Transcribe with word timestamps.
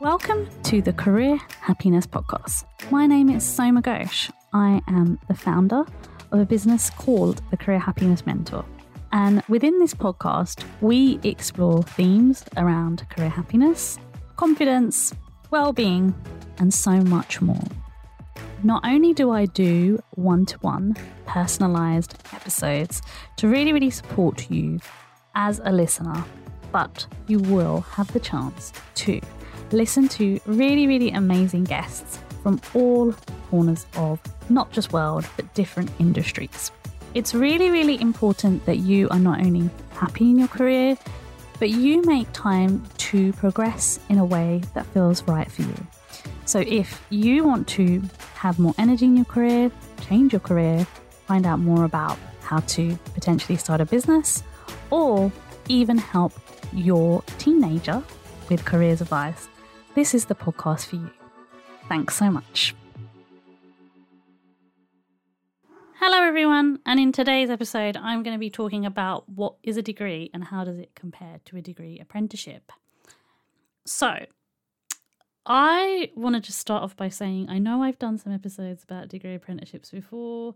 Welcome 0.00 0.48
to 0.62 0.80
the 0.80 0.94
Career 0.94 1.38
Happiness 1.60 2.06
Podcast. 2.06 2.64
My 2.90 3.06
name 3.06 3.28
is 3.28 3.44
Soma 3.44 3.82
Ghosh. 3.82 4.30
I 4.52 4.80
am 4.88 5.18
the 5.28 5.34
founder 5.34 5.84
of 6.32 6.40
a 6.40 6.46
business 6.46 6.88
called 6.90 7.42
the 7.50 7.56
Career 7.58 7.78
Happiness 7.78 8.24
Mentor. 8.24 8.64
And 9.12 9.42
within 9.48 9.78
this 9.78 9.92
podcast, 9.92 10.64
we 10.80 11.20
explore 11.22 11.82
themes 11.82 12.44
around 12.56 13.06
career 13.10 13.28
happiness, 13.28 13.98
confidence, 14.36 15.12
well 15.50 15.72
being, 15.72 16.14
and 16.58 16.72
so 16.72 16.92
much 16.92 17.42
more. 17.42 17.62
Not 18.62 18.84
only 18.84 19.12
do 19.14 19.30
I 19.30 19.46
do 19.46 20.02
one 20.10 20.46
to 20.46 20.58
one 20.58 20.96
personalized 21.26 22.14
episodes 22.32 23.02
to 23.36 23.48
really, 23.48 23.72
really 23.72 23.90
support 23.90 24.50
you 24.50 24.80
as 25.34 25.60
a 25.64 25.72
listener, 25.72 26.24
but 26.72 27.06
you 27.26 27.38
will 27.38 27.80
have 27.82 28.12
the 28.12 28.20
chance 28.20 28.72
to 28.96 29.20
listen 29.72 30.08
to 30.08 30.40
really, 30.46 30.86
really 30.86 31.10
amazing 31.10 31.64
guests 31.64 32.18
from 32.42 32.60
all 32.74 33.12
corners 33.50 33.86
of 33.96 34.20
not 34.48 34.70
just 34.72 34.92
world, 34.92 35.26
but 35.36 35.52
different 35.54 35.90
industries. 35.98 36.70
It's 37.14 37.34
really, 37.34 37.70
really 37.70 38.00
important 38.00 38.64
that 38.66 38.78
you 38.78 39.08
are 39.10 39.18
not 39.18 39.40
only 39.40 39.68
happy 39.92 40.30
in 40.30 40.38
your 40.38 40.48
career, 40.48 40.96
but 41.58 41.70
you 41.70 42.02
make 42.02 42.26
time 42.32 42.82
to 42.96 43.32
progress 43.34 43.98
in 44.08 44.18
a 44.18 44.24
way 44.24 44.62
that 44.74 44.86
feels 44.86 45.22
right 45.24 45.50
for 45.50 45.62
you. 45.62 45.86
So, 46.46 46.60
if 46.66 47.02
you 47.10 47.44
want 47.44 47.68
to 47.68 48.02
have 48.34 48.58
more 48.58 48.74
energy 48.78 49.04
in 49.04 49.16
your 49.16 49.26
career, 49.26 49.70
change 50.08 50.32
your 50.32 50.40
career, 50.40 50.86
find 51.26 51.46
out 51.46 51.58
more 51.58 51.84
about 51.84 52.18
how 52.42 52.60
to 52.60 52.96
potentially 53.14 53.56
start 53.56 53.80
a 53.80 53.86
business, 53.86 54.42
or 54.90 55.30
even 55.70 55.96
help 55.96 56.32
your 56.72 57.22
teenager 57.38 58.02
with 58.48 58.64
careers 58.64 59.00
advice, 59.00 59.48
this 59.94 60.14
is 60.14 60.24
the 60.24 60.34
podcast 60.34 60.86
for 60.86 60.96
you. 60.96 61.10
Thanks 61.88 62.16
so 62.16 62.28
much. 62.28 62.74
Hello, 66.00 66.22
everyone, 66.22 66.80
and 66.86 66.98
in 66.98 67.12
today's 67.12 67.50
episode, 67.50 67.96
I'm 67.96 68.22
going 68.22 68.34
to 68.34 68.40
be 68.40 68.50
talking 68.50 68.84
about 68.84 69.28
what 69.28 69.54
is 69.62 69.76
a 69.76 69.82
degree 69.82 70.30
and 70.34 70.42
how 70.42 70.64
does 70.64 70.78
it 70.78 70.94
compare 70.94 71.40
to 71.44 71.56
a 71.58 71.62
degree 71.62 71.98
apprenticeship. 72.00 72.72
So, 73.84 74.26
I 75.46 76.10
want 76.16 76.34
to 76.36 76.40
just 76.40 76.58
start 76.58 76.82
off 76.82 76.96
by 76.96 77.10
saying 77.10 77.48
I 77.48 77.58
know 77.58 77.82
I've 77.82 77.98
done 77.98 78.18
some 78.18 78.32
episodes 78.32 78.82
about 78.82 79.08
degree 79.08 79.34
apprenticeships 79.34 79.90
before, 79.90 80.54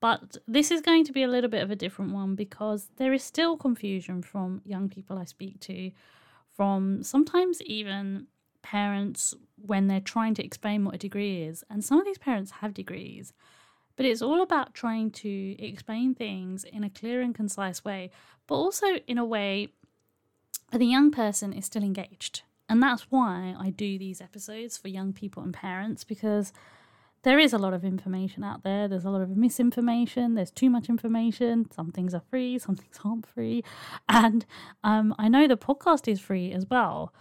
but 0.00 0.36
this 0.46 0.70
is 0.70 0.80
going 0.80 1.04
to 1.04 1.12
be 1.12 1.22
a 1.22 1.28
little 1.28 1.50
bit 1.50 1.62
of 1.62 1.70
a 1.70 1.76
different 1.76 2.12
one 2.12 2.34
because 2.34 2.88
there 2.96 3.12
is 3.12 3.22
still 3.22 3.56
confusion 3.56 4.22
from 4.22 4.62
young 4.64 4.88
people 4.88 5.18
I 5.18 5.24
speak 5.24 5.60
to, 5.60 5.90
from 6.56 7.02
sometimes 7.02 7.60
even 7.62 8.26
parents 8.62 9.34
when 9.56 9.86
they're 9.86 10.00
trying 10.00 10.34
to 10.34 10.44
explain 10.44 10.84
what 10.84 10.94
a 10.94 10.98
degree 10.98 11.42
is. 11.42 11.64
And 11.70 11.84
some 11.84 11.98
of 11.98 12.04
these 12.04 12.18
parents 12.18 12.52
have 12.60 12.74
degrees, 12.74 13.32
but 13.96 14.06
it's 14.06 14.22
all 14.22 14.42
about 14.42 14.74
trying 14.74 15.10
to 15.12 15.56
explain 15.60 16.14
things 16.14 16.64
in 16.64 16.84
a 16.84 16.90
clear 16.90 17.20
and 17.20 17.34
concise 17.34 17.84
way, 17.84 18.10
but 18.46 18.54
also 18.54 18.86
in 19.06 19.18
a 19.18 19.24
way 19.24 19.68
the 20.70 20.84
young 20.84 21.10
person 21.10 21.52
is 21.52 21.66
still 21.66 21.82
engaged. 21.82 22.42
And 22.68 22.82
that's 22.82 23.10
why 23.10 23.54
I 23.58 23.70
do 23.70 23.98
these 23.98 24.20
episodes 24.20 24.76
for 24.76 24.88
young 24.88 25.12
people 25.12 25.42
and 25.42 25.54
parents 25.54 26.04
because 26.04 26.52
there 27.22 27.38
is 27.38 27.52
a 27.52 27.58
lot 27.58 27.74
of 27.74 27.84
information 27.84 28.44
out 28.44 28.62
there. 28.62 28.88
There's 28.88 29.04
a 29.04 29.10
lot 29.10 29.22
of 29.22 29.36
misinformation. 29.36 30.34
There's 30.34 30.50
too 30.50 30.70
much 30.70 30.88
information. 30.88 31.70
Some 31.72 31.90
things 31.90 32.14
are 32.14 32.22
free, 32.30 32.58
some 32.58 32.76
things 32.76 32.98
aren't 33.04 33.26
free. 33.26 33.64
And 34.08 34.46
um, 34.84 35.14
I 35.18 35.28
know 35.28 35.46
the 35.46 35.56
podcast 35.56 36.08
is 36.08 36.20
free 36.20 36.52
as 36.52 36.66
well. 36.70 37.12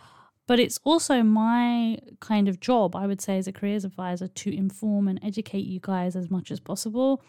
But 0.47 0.59
it's 0.59 0.79
also 0.85 1.23
my 1.23 1.97
kind 2.21 2.47
of 2.47 2.61
job, 2.61 2.95
I 2.95 3.05
would 3.05 3.19
say, 3.19 3.37
as 3.37 3.47
a 3.47 3.51
careers 3.51 3.83
advisor, 3.83 4.27
to 4.29 4.55
inform 4.55 5.09
and 5.09 5.19
educate 5.21 5.65
you 5.65 5.81
guys 5.81 6.15
as 6.15 6.29
much 6.29 6.51
as 6.51 6.61
possible. 6.61 7.21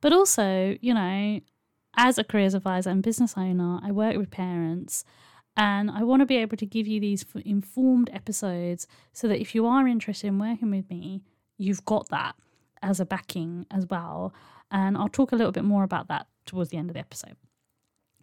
But 0.00 0.14
also, 0.14 0.76
you 0.80 0.94
know, 0.94 1.40
as 1.96 2.18
a 2.18 2.24
careers 2.24 2.54
advisor 2.54 2.90
and 2.90 3.02
business 3.02 3.34
owner, 3.36 3.78
I 3.82 3.92
work 3.92 4.16
with 4.16 4.30
parents 4.30 5.04
and 5.56 5.90
I 5.90 6.02
want 6.02 6.20
to 6.20 6.26
be 6.26 6.36
able 6.36 6.56
to 6.58 6.66
give 6.66 6.86
you 6.86 7.00
these 7.00 7.24
informed 7.44 8.10
episodes 8.12 8.86
so 9.12 9.26
that 9.28 9.40
if 9.40 9.54
you 9.54 9.66
are 9.66 9.86
interested 9.86 10.28
in 10.28 10.38
working 10.38 10.70
with 10.70 10.88
me, 10.90 11.22
you've 11.58 11.84
got 11.84 12.08
that 12.08 12.34
as 12.82 13.00
a 13.00 13.06
backing 13.06 13.66
as 13.70 13.86
well. 13.88 14.34
And 14.70 14.96
I'll 14.96 15.08
talk 15.08 15.32
a 15.32 15.36
little 15.36 15.52
bit 15.52 15.64
more 15.64 15.84
about 15.84 16.08
that 16.08 16.26
towards 16.44 16.70
the 16.70 16.76
end 16.76 16.90
of 16.90 16.94
the 16.94 17.00
episode. 17.00 17.36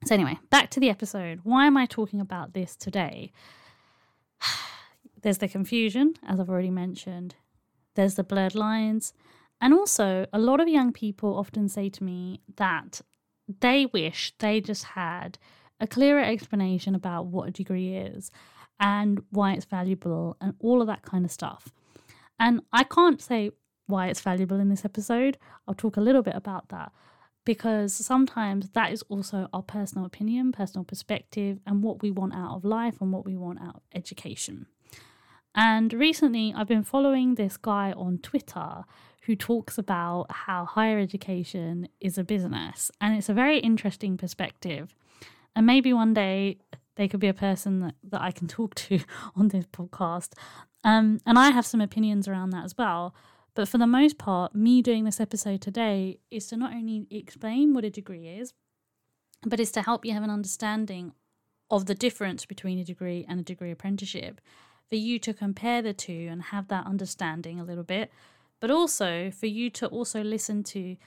So, 0.05 0.13
anyway, 0.13 0.37
back 0.49 0.69
to 0.71 0.79
the 0.79 0.89
episode. 0.89 1.39
Why 1.43 1.65
am 1.65 1.77
I 1.77 1.85
talking 1.85 2.19
about 2.19 2.53
this 2.53 2.75
today? 2.75 3.31
There's 5.21 5.37
the 5.37 5.47
confusion, 5.47 6.15
as 6.27 6.39
I've 6.39 6.49
already 6.49 6.71
mentioned. 6.71 7.35
There's 7.95 8.15
the 8.15 8.23
blurred 8.23 8.55
lines. 8.55 9.13
And 9.61 9.73
also, 9.73 10.25
a 10.33 10.39
lot 10.39 10.59
of 10.59 10.67
young 10.67 10.91
people 10.91 11.37
often 11.37 11.69
say 11.69 11.87
to 11.89 12.03
me 12.03 12.41
that 12.57 12.99
they 13.61 13.85
wish 13.85 14.33
they 14.39 14.59
just 14.59 14.83
had 14.83 15.37
a 15.79 15.87
clearer 15.87 16.21
explanation 16.21 16.95
about 16.95 17.27
what 17.27 17.47
a 17.47 17.51
degree 17.51 17.95
is 17.95 18.29
and 18.79 19.23
why 19.29 19.53
it's 19.53 19.65
valuable 19.65 20.35
and 20.41 20.55
all 20.59 20.81
of 20.81 20.87
that 20.87 21.03
kind 21.03 21.23
of 21.23 21.31
stuff. 21.31 21.71
And 22.39 22.61
I 22.71 22.83
can't 22.83 23.21
say 23.21 23.51
why 23.87 24.07
it's 24.07 24.21
valuable 24.21 24.59
in 24.59 24.69
this 24.69 24.85
episode. 24.85 25.37
I'll 25.67 25.75
talk 25.75 25.97
a 25.97 26.01
little 26.01 26.23
bit 26.23 26.35
about 26.35 26.69
that 26.69 26.91
because 27.45 27.93
sometimes 27.93 28.69
that 28.69 28.91
is 28.91 29.03
also 29.09 29.47
our 29.53 29.61
personal 29.61 30.05
opinion, 30.05 30.51
personal 30.51 30.85
perspective, 30.85 31.59
and 31.65 31.83
what 31.83 32.01
we 32.01 32.11
want 32.11 32.33
out 32.33 32.55
of 32.55 32.63
life 32.63 33.01
and 33.01 33.11
what 33.11 33.25
we 33.25 33.35
want 33.35 33.61
out 33.61 33.75
of 33.75 33.81
education. 33.93 34.67
And 35.55 35.93
recently, 35.93 36.53
I've 36.55 36.67
been 36.67 36.83
following 36.83 37.35
this 37.35 37.57
guy 37.57 37.91
on 37.91 38.17
Twitter 38.17 38.85
who 39.23 39.35
talks 39.35 39.77
about 39.77 40.25
how 40.29 40.65
higher 40.65 40.99
education 40.99 41.87
is 42.01 42.17
a 42.17 42.23
business. 42.23 42.91
And 42.99 43.15
it's 43.15 43.29
a 43.29 43.33
very 43.33 43.59
interesting 43.59 44.17
perspective. 44.17 44.95
And 45.55 45.65
maybe 45.65 45.93
one 45.93 46.13
day 46.13 46.57
they 46.95 47.07
could 47.07 47.19
be 47.19 47.27
a 47.27 47.33
person 47.33 47.79
that, 47.81 47.95
that 48.03 48.21
I 48.21 48.31
can 48.31 48.47
talk 48.47 48.75
to 48.75 48.99
on 49.35 49.49
this 49.49 49.65
podcast. 49.67 50.33
Um, 50.83 51.19
and 51.25 51.39
I 51.39 51.51
have 51.51 51.65
some 51.65 51.81
opinions 51.81 52.27
around 52.27 52.49
that 52.51 52.65
as 52.65 52.77
well. 52.77 53.15
But 53.55 53.67
for 53.67 53.77
the 53.77 53.87
most 53.87 54.17
part, 54.17 54.55
me 54.55 54.81
doing 54.81 55.03
this 55.05 55.19
episode 55.19 55.61
today 55.61 56.19
is 56.31 56.47
to 56.47 56.57
not 56.57 56.73
only 56.73 57.05
explain 57.11 57.73
what 57.73 57.85
a 57.85 57.89
degree 57.89 58.27
is, 58.27 58.53
but 59.45 59.59
is 59.59 59.71
to 59.73 59.81
help 59.81 60.05
you 60.05 60.13
have 60.13 60.23
an 60.23 60.29
understanding 60.29 61.13
of 61.69 61.85
the 61.85 61.95
difference 61.95 62.45
between 62.45 62.79
a 62.79 62.83
degree 62.83 63.25
and 63.27 63.39
a 63.39 63.43
degree 63.43 63.71
apprenticeship, 63.71 64.41
for 64.89 64.95
you 64.95 65.19
to 65.19 65.33
compare 65.33 65.81
the 65.81 65.93
two 65.93 66.27
and 66.31 66.43
have 66.43 66.67
that 66.67 66.85
understanding 66.85 67.59
a 67.59 67.63
little 67.63 67.83
bit, 67.83 68.11
but 68.59 68.71
also 68.71 69.31
for 69.31 69.47
you 69.47 69.69
to 69.69 69.87
also 69.87 70.23
listen 70.23 70.63
to 70.63 70.97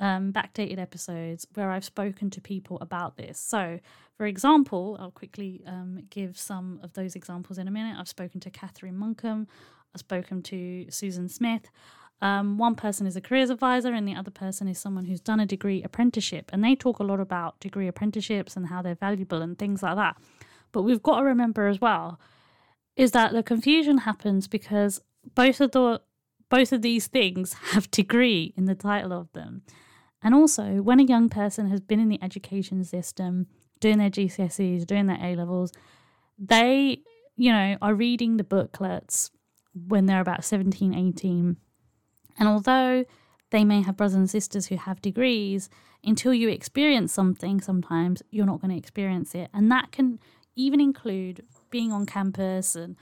um, 0.00 0.32
backdated 0.32 0.78
episodes 0.78 1.46
where 1.54 1.70
I've 1.70 1.84
spoken 1.84 2.30
to 2.30 2.40
people 2.40 2.78
about 2.80 3.16
this. 3.16 3.38
So, 3.38 3.78
for 4.16 4.26
example, 4.26 4.96
I'll 4.98 5.10
quickly 5.10 5.62
um, 5.66 6.02
give 6.10 6.38
some 6.38 6.80
of 6.82 6.94
those 6.94 7.14
examples 7.14 7.58
in 7.58 7.68
a 7.68 7.70
minute. 7.70 7.96
I've 7.98 8.08
spoken 8.08 8.40
to 8.40 8.50
Kathryn 8.50 8.96
Monkcom, 8.96 9.46
I've 9.94 10.00
spoken 10.00 10.42
to 10.44 10.86
Susan 10.90 11.28
Smith. 11.28 11.70
Um, 12.22 12.58
one 12.58 12.74
person 12.74 13.06
is 13.06 13.16
a 13.16 13.20
careers 13.20 13.48
advisor, 13.48 13.94
and 13.94 14.06
the 14.06 14.14
other 14.14 14.30
person 14.30 14.68
is 14.68 14.78
someone 14.78 15.06
who's 15.06 15.20
done 15.20 15.40
a 15.40 15.46
degree 15.46 15.82
apprenticeship. 15.82 16.50
And 16.52 16.62
they 16.62 16.74
talk 16.74 16.98
a 16.98 17.04
lot 17.04 17.18
about 17.18 17.58
degree 17.60 17.88
apprenticeships 17.88 18.56
and 18.56 18.66
how 18.66 18.82
they're 18.82 18.94
valuable 18.94 19.40
and 19.40 19.58
things 19.58 19.82
like 19.82 19.96
that. 19.96 20.16
But 20.72 20.82
we've 20.82 21.02
got 21.02 21.20
to 21.20 21.24
remember 21.24 21.66
as 21.66 21.80
well 21.80 22.20
is 22.96 23.12
that 23.12 23.32
the 23.32 23.42
confusion 23.42 23.98
happens 23.98 24.46
because 24.46 25.00
both 25.34 25.60
of 25.60 25.72
the 25.72 26.00
both 26.50 26.72
of 26.72 26.82
these 26.82 27.06
things 27.06 27.52
have 27.72 27.90
degree 27.90 28.52
in 28.56 28.66
the 28.66 28.74
title 28.74 29.12
of 29.12 29.32
them. 29.32 29.62
And 30.22 30.34
also, 30.34 30.82
when 30.82 31.00
a 31.00 31.04
young 31.04 31.28
person 31.28 31.68
has 31.70 31.80
been 31.80 32.00
in 32.00 32.08
the 32.08 32.22
education 32.22 32.84
system, 32.84 33.46
doing 33.80 33.98
their 33.98 34.10
GCSEs, 34.10 34.86
doing 34.86 35.06
their 35.06 35.18
A 35.22 35.34
levels, 35.34 35.72
they, 36.38 37.00
you 37.36 37.52
know, 37.52 37.76
are 37.80 37.94
reading 37.94 38.36
the 38.36 38.44
booklets 38.44 39.30
when 39.74 40.06
they're 40.06 40.20
about 40.20 40.44
17, 40.44 40.94
18. 40.94 41.56
And 42.38 42.48
although 42.48 43.04
they 43.50 43.64
may 43.64 43.82
have 43.82 43.96
brothers 43.96 44.14
and 44.14 44.28
sisters 44.28 44.66
who 44.66 44.76
have 44.76 45.00
degrees, 45.00 45.68
until 46.04 46.32
you 46.32 46.48
experience 46.48 47.12
something, 47.12 47.60
sometimes 47.60 48.22
you're 48.30 48.46
not 48.46 48.60
going 48.60 48.70
to 48.70 48.76
experience 48.76 49.34
it. 49.34 49.50
And 49.52 49.70
that 49.70 49.92
can 49.92 50.18
even 50.56 50.80
include 50.80 51.44
being 51.70 51.92
on 51.92 52.06
campus 52.06 52.74
and, 52.74 52.96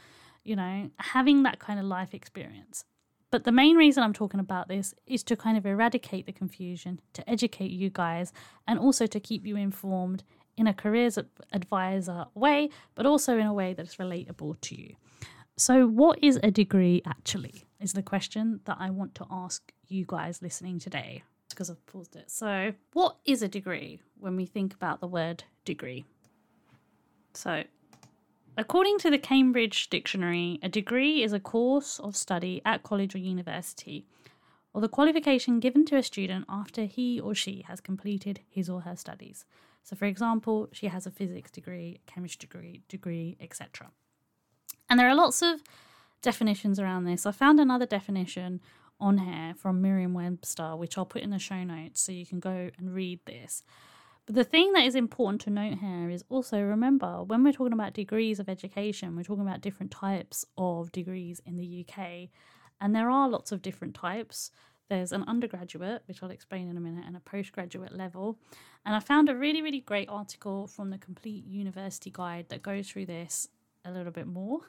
you 0.45 0.57
know, 0.57 0.91
having 0.99 1.43
that 1.45 1.59
kind 1.59 1.79
of 1.79 1.87
life 1.87 2.15
experience. 2.15 2.85
But 3.31 3.45
the 3.45 3.53
main 3.53 3.77
reason 3.77 4.03
I'm 4.03 4.13
talking 4.13 4.41
about 4.41 4.69
this 4.69 4.95
is 5.07 5.23
to 5.25 5.37
kind 5.37 5.59
of 5.59 5.67
eradicate 5.67 6.27
the 6.27 6.33
confusion, 6.33 7.01
to 7.13 7.29
educate 7.29 7.71
you 7.71 7.91
guys, 7.91 8.33
and 8.67 8.79
also 8.79 9.07
to 9.07 9.21
keep 9.21 9.47
you 9.47 9.57
informed 9.57 10.25
in 10.57 10.67
a 10.67 10.75
careers 10.75 11.19
advisor 11.53 12.27
way, 12.35 12.71
but 12.95 13.07
also 13.07 13.39
in 13.39 13.47
a 13.47 13.53
way 13.53 13.75
that's 13.75 13.97
relatable 13.97 14.61
to 14.63 14.81
you. 14.81 14.95
So, 15.57 15.87
what 15.87 16.23
is 16.23 16.39
a 16.43 16.51
degree 16.51 17.03
actually? 17.07 17.65
Is 17.81 17.93
the 17.93 18.03
question 18.03 18.61
that 18.65 18.77
I 18.81 18.91
want 18.91 19.15
to 19.17 19.27
ask 19.31 19.73
you 19.89 20.05
guys 20.07 20.43
listening 20.43 20.79
today 20.79 21.23
because 21.49 21.71
I've 21.71 21.85
paused 21.87 22.17
it. 22.17 22.31
So, 22.31 22.73
what 22.93 23.17
is 23.25 23.43
a 23.43 23.49
degree 23.49 24.01
when 24.19 24.37
we 24.37 24.47
think 24.47 24.75
about 24.75 25.01
the 25.01 25.09
word 25.09 25.45
degree? 25.65 26.05
So, 27.35 27.65
According 28.59 28.99
to 28.99 29.11
the 29.11 29.19
Cambridge 29.19 29.89
Dictionary, 29.89 30.59
a 30.65 30.69
degree 30.69 31.23
is 31.23 31.33
a 31.33 31.39
course 31.39 32.01
of 32.01 32.17
study 32.17 32.61
at 32.65 32.83
college 32.83 33.15
or 33.15 33.19
university, 33.19 34.05
or 34.75 34.81
the 34.81 34.89
qualification 34.89 35.61
given 35.61 35.85
to 35.85 35.97
a 35.97 36.03
student 36.03 36.45
after 36.49 36.83
he 36.83 37.21
or 37.21 37.37
she 37.37 37.65
has 37.69 37.81
completed 37.81 38.41
his 38.51 38.69
or 38.69 38.81
her 38.81 38.97
studies. 38.97 39.45
So, 39.85 39.95
for 39.95 40.07
example, 40.07 40.69
she 40.73 40.89
has 40.89 41.07
a 41.07 41.13
physics 41.13 41.53
degree, 41.53 42.01
chemistry 42.07 42.49
degree, 42.49 42.83
degree, 42.89 43.37
etc. 43.41 43.93
And 44.91 44.99
there 44.99 45.09
are 45.09 45.15
lots 45.15 45.41
of 45.41 45.63
definitions 46.21 46.81
around 46.81 47.05
this. 47.05 47.27
I 47.27 47.31
found 47.31 47.61
another 47.61 47.87
definition 47.87 48.61
on 48.99 49.19
here 49.19 49.55
from 49.57 49.81
Merriam 49.81 50.15
Webster, 50.15 50.75
which 50.75 50.99
I'll 50.99 51.07
put 51.07 51.23
in 51.23 51.31
the 51.31 51.39
show 51.39 51.63
notes 51.63 52.01
so 52.01 52.11
you 52.11 52.27
can 52.27 52.41
go 52.41 52.71
and 52.77 52.93
read 52.93 53.21
this. 53.25 53.63
But 54.29 54.35
the 54.35 54.45
thing 54.45 54.75
that 54.75 54.85
is 54.85 54.95
important 54.95 55.41
to 55.43 55.51
note 55.51 55.79
here 55.79 56.11
is 56.11 56.23
also 56.29 56.61
remember 56.61 57.23
when 57.23 57.43
we're 57.43 57.53
talking 57.55 57.73
about 57.73 57.95
degrees 57.95 58.39
of 58.39 58.47
education, 58.47 59.17
we're 59.17 59.23
talking 59.23 59.47
about 59.47 59.63
different 59.63 59.91
types 59.91 60.45
of 60.59 60.93
degrees 60.93 61.41
in 61.47 61.57
the 61.57 61.87
UK. 61.89 62.29
And 62.79 62.95
there 62.95 63.09
are 63.09 63.27
lots 63.27 63.53
of 63.53 63.63
different 63.63 63.95
types. 63.95 64.51
There's 64.91 65.13
an 65.13 65.25
undergraduate, 65.27 66.03
which 66.05 66.23
I'll 66.23 66.31
explain 66.31 66.69
in 66.69 66.77
a 66.77 66.81
minute, 66.81 67.05
and 67.07 67.17
a 67.17 67.21
postgraduate 67.21 67.97
level. 67.97 68.39
And 68.85 68.95
I 68.95 69.01
found 69.01 69.31
a 69.31 69.35
really, 69.35 69.63
really 69.63 69.81
great 69.81 70.11
article 70.11 70.67
from 70.67 70.91
the 70.91 70.99
Complete 70.99 71.47
University 71.47 72.11
Guide 72.11 72.51
that 72.51 72.61
goes 72.61 72.91
through 72.91 73.07
this 73.07 73.49
a 73.87 73.91
little 73.91 74.13
bit 74.13 74.27
more 74.27 74.61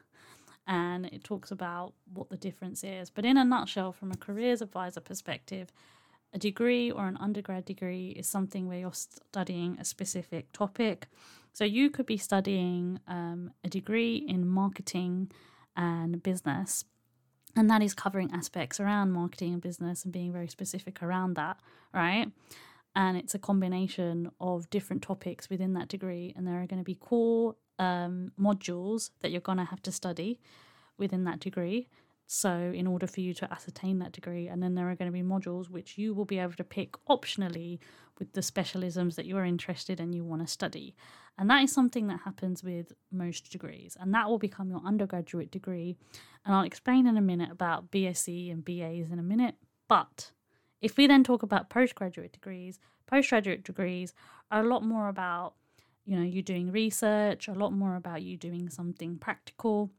and 0.67 1.07
it 1.07 1.25
talks 1.25 1.51
about 1.51 1.93
what 2.13 2.29
the 2.29 2.37
difference 2.37 2.81
is. 2.85 3.09
But 3.09 3.25
in 3.25 3.35
a 3.35 3.43
nutshell, 3.43 3.91
from 3.91 4.11
a 4.13 4.15
careers 4.15 4.61
advisor 4.61 5.01
perspective, 5.01 5.73
a 6.33 6.37
degree 6.37 6.91
or 6.91 7.07
an 7.07 7.17
undergrad 7.19 7.65
degree 7.65 8.09
is 8.09 8.27
something 8.27 8.67
where 8.67 8.79
you're 8.79 8.93
studying 8.93 9.77
a 9.79 9.85
specific 9.85 10.51
topic. 10.51 11.07
So 11.53 11.63
you 11.63 11.89
could 11.89 12.05
be 12.05 12.17
studying 12.17 12.99
um, 13.07 13.51
a 13.63 13.69
degree 13.69 14.17
in 14.17 14.47
marketing 14.47 15.31
and 15.75 16.21
business, 16.21 16.85
and 17.55 17.69
that 17.69 17.81
is 17.81 17.93
covering 17.93 18.31
aspects 18.31 18.79
around 18.79 19.11
marketing 19.11 19.53
and 19.53 19.61
business 19.61 20.03
and 20.03 20.13
being 20.13 20.31
very 20.31 20.47
specific 20.47 21.01
around 21.01 21.35
that, 21.35 21.57
right? 21.93 22.27
And 22.95 23.17
it's 23.17 23.33
a 23.33 23.39
combination 23.39 24.31
of 24.39 24.69
different 24.69 25.01
topics 25.01 25.49
within 25.49 25.73
that 25.73 25.87
degree, 25.87 26.33
and 26.35 26.47
there 26.47 26.61
are 26.61 26.67
going 26.67 26.79
to 26.79 26.83
be 26.83 26.95
core 26.95 27.55
um, 27.79 28.31
modules 28.39 29.09
that 29.21 29.31
you're 29.31 29.41
going 29.41 29.57
to 29.57 29.63
have 29.63 29.81
to 29.83 29.91
study 29.91 30.39
within 30.97 31.23
that 31.23 31.39
degree. 31.39 31.87
So, 32.31 32.71
in 32.75 32.85
order 32.85 33.07
for 33.07 33.21
you 33.21 33.33
to 33.33 33.51
ascertain 33.51 33.97
that 33.99 34.11
degree, 34.11 34.49
and 34.49 34.61
then 34.61 34.75
there 34.75 34.87
are 34.87 34.95
going 34.95 35.11
to 35.11 35.11
be 35.11 35.23
modules 35.23 35.67
which 35.67 35.97
you 35.97 36.13
will 36.13 36.25
be 36.25 36.37
able 36.37 36.53
to 36.53 36.63
pick 36.63 36.91
optionally 37.09 37.79
with 38.19 38.33
the 38.33 38.41
specialisms 38.41 39.15
that 39.15 39.25
you're 39.25 39.45
interested 39.45 39.99
in 39.99 40.13
you 40.13 40.23
want 40.23 40.43
to 40.43 40.47
study. 40.47 40.95
And 41.39 41.49
that 41.49 41.63
is 41.63 41.71
something 41.71 42.05
that 42.05 42.19
happens 42.25 42.63
with 42.63 42.93
most 43.11 43.51
degrees, 43.51 43.97
and 43.99 44.13
that 44.13 44.29
will 44.29 44.37
become 44.37 44.69
your 44.69 44.83
undergraduate 44.85 45.49
degree. 45.49 45.95
And 46.45 46.53
I'll 46.53 46.65
explain 46.65 47.07
in 47.07 47.17
a 47.17 47.21
minute 47.21 47.49
about 47.49 47.89
BSc 47.89 48.51
and 48.51 48.63
BAs 48.63 49.11
in 49.11 49.17
a 49.17 49.23
minute. 49.23 49.55
But 49.87 50.29
if 50.81 50.97
we 50.97 51.07
then 51.07 51.23
talk 51.23 51.41
about 51.41 51.71
postgraduate 51.71 52.33
degrees, 52.33 52.77
postgraduate 53.07 53.63
degrees 53.63 54.13
are 54.51 54.61
a 54.63 54.67
lot 54.67 54.83
more 54.83 55.09
about 55.09 55.55
you 56.05 56.15
know 56.15 56.23
you 56.23 56.43
doing 56.43 56.71
research 56.71 57.47
a 57.47 57.53
lot 57.53 57.73
more 57.73 57.95
about 57.95 58.21
you 58.21 58.37
doing 58.37 58.69
something 58.69 59.17
practical 59.17 59.91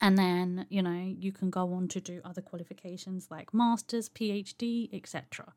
and 0.00 0.18
then 0.18 0.66
you 0.68 0.82
know 0.82 1.14
you 1.18 1.32
can 1.32 1.50
go 1.50 1.72
on 1.72 1.88
to 1.88 2.00
do 2.00 2.20
other 2.24 2.42
qualifications 2.42 3.28
like 3.30 3.54
masters 3.54 4.08
phd 4.08 4.88
etc 4.92 5.52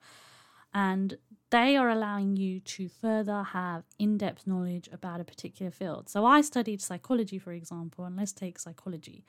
and 0.74 1.18
they 1.50 1.76
are 1.78 1.90
allowing 1.90 2.36
you 2.36 2.60
to 2.60 2.90
further 2.90 3.42
have 3.42 3.84
in-depth 3.98 4.46
knowledge 4.46 4.90
about 4.92 5.22
a 5.22 5.24
particular 5.24 5.72
field. 5.72 6.10
So 6.10 6.26
i 6.26 6.42
studied 6.42 6.82
psychology 6.82 7.40
for 7.40 7.54
example 7.54 8.06
and 8.06 8.16
let's 8.16 8.34
take 8.34 8.60
psychology. 8.60 9.26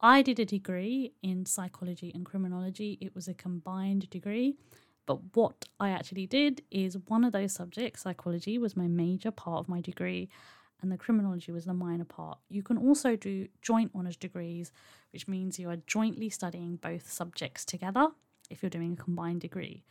I 0.00 0.22
did 0.22 0.38
a 0.38 0.44
degree 0.44 1.12
in 1.22 1.46
psychology 1.46 2.12
and 2.14 2.24
criminology. 2.24 2.98
It 3.00 3.14
was 3.14 3.28
a 3.28 3.34
combined 3.34 4.08
degree. 4.10 4.56
But 5.06 5.20
what 5.34 5.66
I 5.80 5.90
actually 5.90 6.26
did 6.26 6.62
is 6.70 6.98
one 7.06 7.24
of 7.24 7.32
those 7.32 7.52
subjects, 7.52 8.02
psychology, 8.02 8.58
was 8.58 8.76
my 8.76 8.88
major 8.88 9.30
part 9.30 9.60
of 9.60 9.68
my 9.68 9.80
degree, 9.80 10.28
and 10.86 10.92
the 10.92 10.96
criminology 11.04 11.50
was 11.50 11.64
the 11.64 11.74
minor 11.74 12.04
part. 12.04 12.38
You 12.48 12.62
can 12.62 12.78
also 12.78 13.16
do 13.16 13.48
joint 13.60 13.90
honours 13.92 14.16
degrees, 14.16 14.70
which 15.12 15.26
means 15.26 15.58
you 15.58 15.68
are 15.68 15.78
jointly 15.88 16.30
studying 16.30 16.76
both 16.76 17.10
subjects 17.10 17.64
together 17.64 18.10
if 18.50 18.62
you're 18.62 18.70
doing 18.70 18.92
a 18.92 19.02
combined 19.02 19.40
degree. 19.40 19.82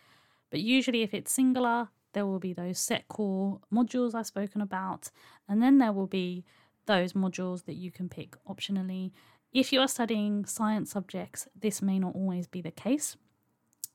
But 0.52 0.62
usually, 0.62 1.02
if 1.02 1.14
it's 1.14 1.34
singular, 1.34 1.90
there 2.14 2.26
will 2.26 2.40
be 2.40 2.54
those 2.54 2.80
set 2.80 3.10
core 3.10 3.60
modules 3.74 4.16
I've 4.16 4.28
spoken 4.28 4.62
about, 4.62 5.12
and 5.50 5.62
then 5.62 5.80
there 5.80 5.92
will 5.92 6.08
be 6.08 6.46
those 6.86 7.12
modules 7.12 7.66
that 7.66 7.76
you 7.76 7.92
can 7.92 8.08
pick 8.08 8.38
optionally. 8.46 9.12
If 9.52 9.74
you 9.74 9.82
are 9.82 9.90
studying 9.90 10.46
science 10.46 10.92
subjects, 10.92 11.50
this 11.60 11.82
may 11.82 12.00
not 12.00 12.16
always 12.16 12.48
be 12.48 12.62
the 12.62 12.72
case 12.72 13.18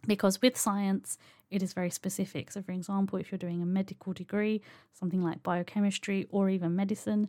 because 0.07 0.43
with 0.43 0.59
science 0.59 1.17
it 1.51 1.63
is 1.63 1.73
very 1.73 1.91
specific. 1.91 2.51
So, 2.51 2.63
for 2.63 2.73
example, 2.73 3.19
if 3.19 3.31
you're 3.31 3.39
doing 3.39 3.63
a 3.63 3.67
medical 3.67 4.13
degree, 4.13 4.63
something 4.93 5.23
like 5.23 5.43
biochemistry 5.43 6.27
or 6.31 6.49
even 6.49 6.77
medicine, 6.77 7.29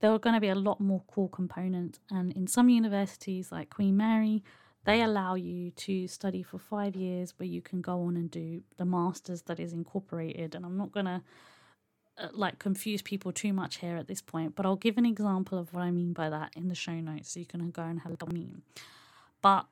there 0.00 0.12
are 0.12 0.18
going 0.18 0.34
to 0.34 0.40
be 0.40 0.48
a 0.48 0.54
lot 0.54 0.80
more 0.80 1.00
core 1.06 1.30
components. 1.30 2.00
And 2.10 2.32
in 2.32 2.46
some 2.46 2.68
universities, 2.68 3.50
like 3.52 3.70
Queen 3.70 3.96
Mary, 3.96 4.42
they 4.84 5.00
allow 5.00 5.36
you 5.36 5.70
to 5.70 6.08
study 6.08 6.42
for 6.42 6.58
five 6.58 6.96
years 6.96 7.34
where 7.36 7.46
you 7.46 7.62
can 7.62 7.80
go 7.80 8.02
on 8.02 8.16
and 8.16 8.30
do 8.30 8.62
the 8.78 8.84
master's 8.84 9.42
that 9.42 9.60
is 9.60 9.72
incorporated. 9.72 10.54
And 10.54 10.66
I'm 10.66 10.76
not 10.76 10.92
going 10.92 11.06
to 11.06 11.22
uh, 12.18 12.28
like 12.32 12.58
confuse 12.58 13.00
people 13.00 13.32
too 13.32 13.52
much 13.52 13.76
here 13.76 13.96
at 13.96 14.08
this 14.08 14.20
point, 14.20 14.54
but 14.56 14.66
I'll 14.66 14.76
give 14.76 14.98
an 14.98 15.06
example 15.06 15.56
of 15.56 15.72
what 15.72 15.82
I 15.82 15.90
mean 15.90 16.12
by 16.12 16.28
that 16.28 16.50
in 16.56 16.68
the 16.68 16.74
show 16.74 16.94
notes 16.94 17.32
so 17.32 17.40
you 17.40 17.46
can 17.46 17.70
go 17.70 17.82
and 17.82 18.00
have 18.00 18.16
a 18.20 18.32
mean. 18.32 18.62
But 19.40 19.66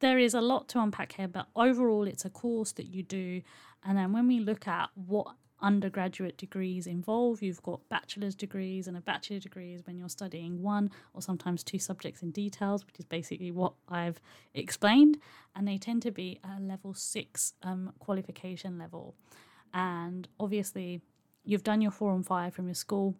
there 0.00 0.18
is 0.18 0.34
a 0.34 0.40
lot 0.40 0.68
to 0.68 0.80
unpack 0.80 1.12
here, 1.12 1.28
but 1.28 1.46
overall, 1.56 2.06
it's 2.06 2.24
a 2.24 2.30
course 2.30 2.72
that 2.72 2.86
you 2.86 3.02
do. 3.02 3.42
And 3.84 3.96
then 3.96 4.12
when 4.12 4.26
we 4.26 4.40
look 4.40 4.66
at 4.68 4.90
what 4.94 5.28
undergraduate 5.62 6.36
degrees 6.36 6.86
involve, 6.86 7.42
you've 7.42 7.62
got 7.62 7.88
bachelor's 7.88 8.34
degrees, 8.34 8.88
and 8.88 8.96
a 8.96 9.00
bachelor 9.00 9.38
degree 9.38 9.74
is 9.74 9.86
when 9.86 9.98
you're 9.98 10.08
studying 10.08 10.62
one 10.62 10.90
or 11.14 11.22
sometimes 11.22 11.62
two 11.62 11.78
subjects 11.78 12.22
in 12.22 12.30
details, 12.30 12.84
which 12.86 12.98
is 12.98 13.04
basically 13.04 13.50
what 13.50 13.72
I've 13.88 14.20
explained. 14.54 15.18
And 15.54 15.66
they 15.66 15.78
tend 15.78 16.02
to 16.02 16.10
be 16.10 16.40
a 16.44 16.60
level 16.60 16.92
six 16.94 17.54
um, 17.62 17.92
qualification 17.98 18.78
level. 18.78 19.14
And 19.72 20.28
obviously, 20.38 21.00
you've 21.44 21.64
done 21.64 21.80
your 21.80 21.90
four 21.90 22.14
and 22.14 22.26
five 22.26 22.54
from 22.54 22.66
your 22.66 22.74
school 22.74 23.14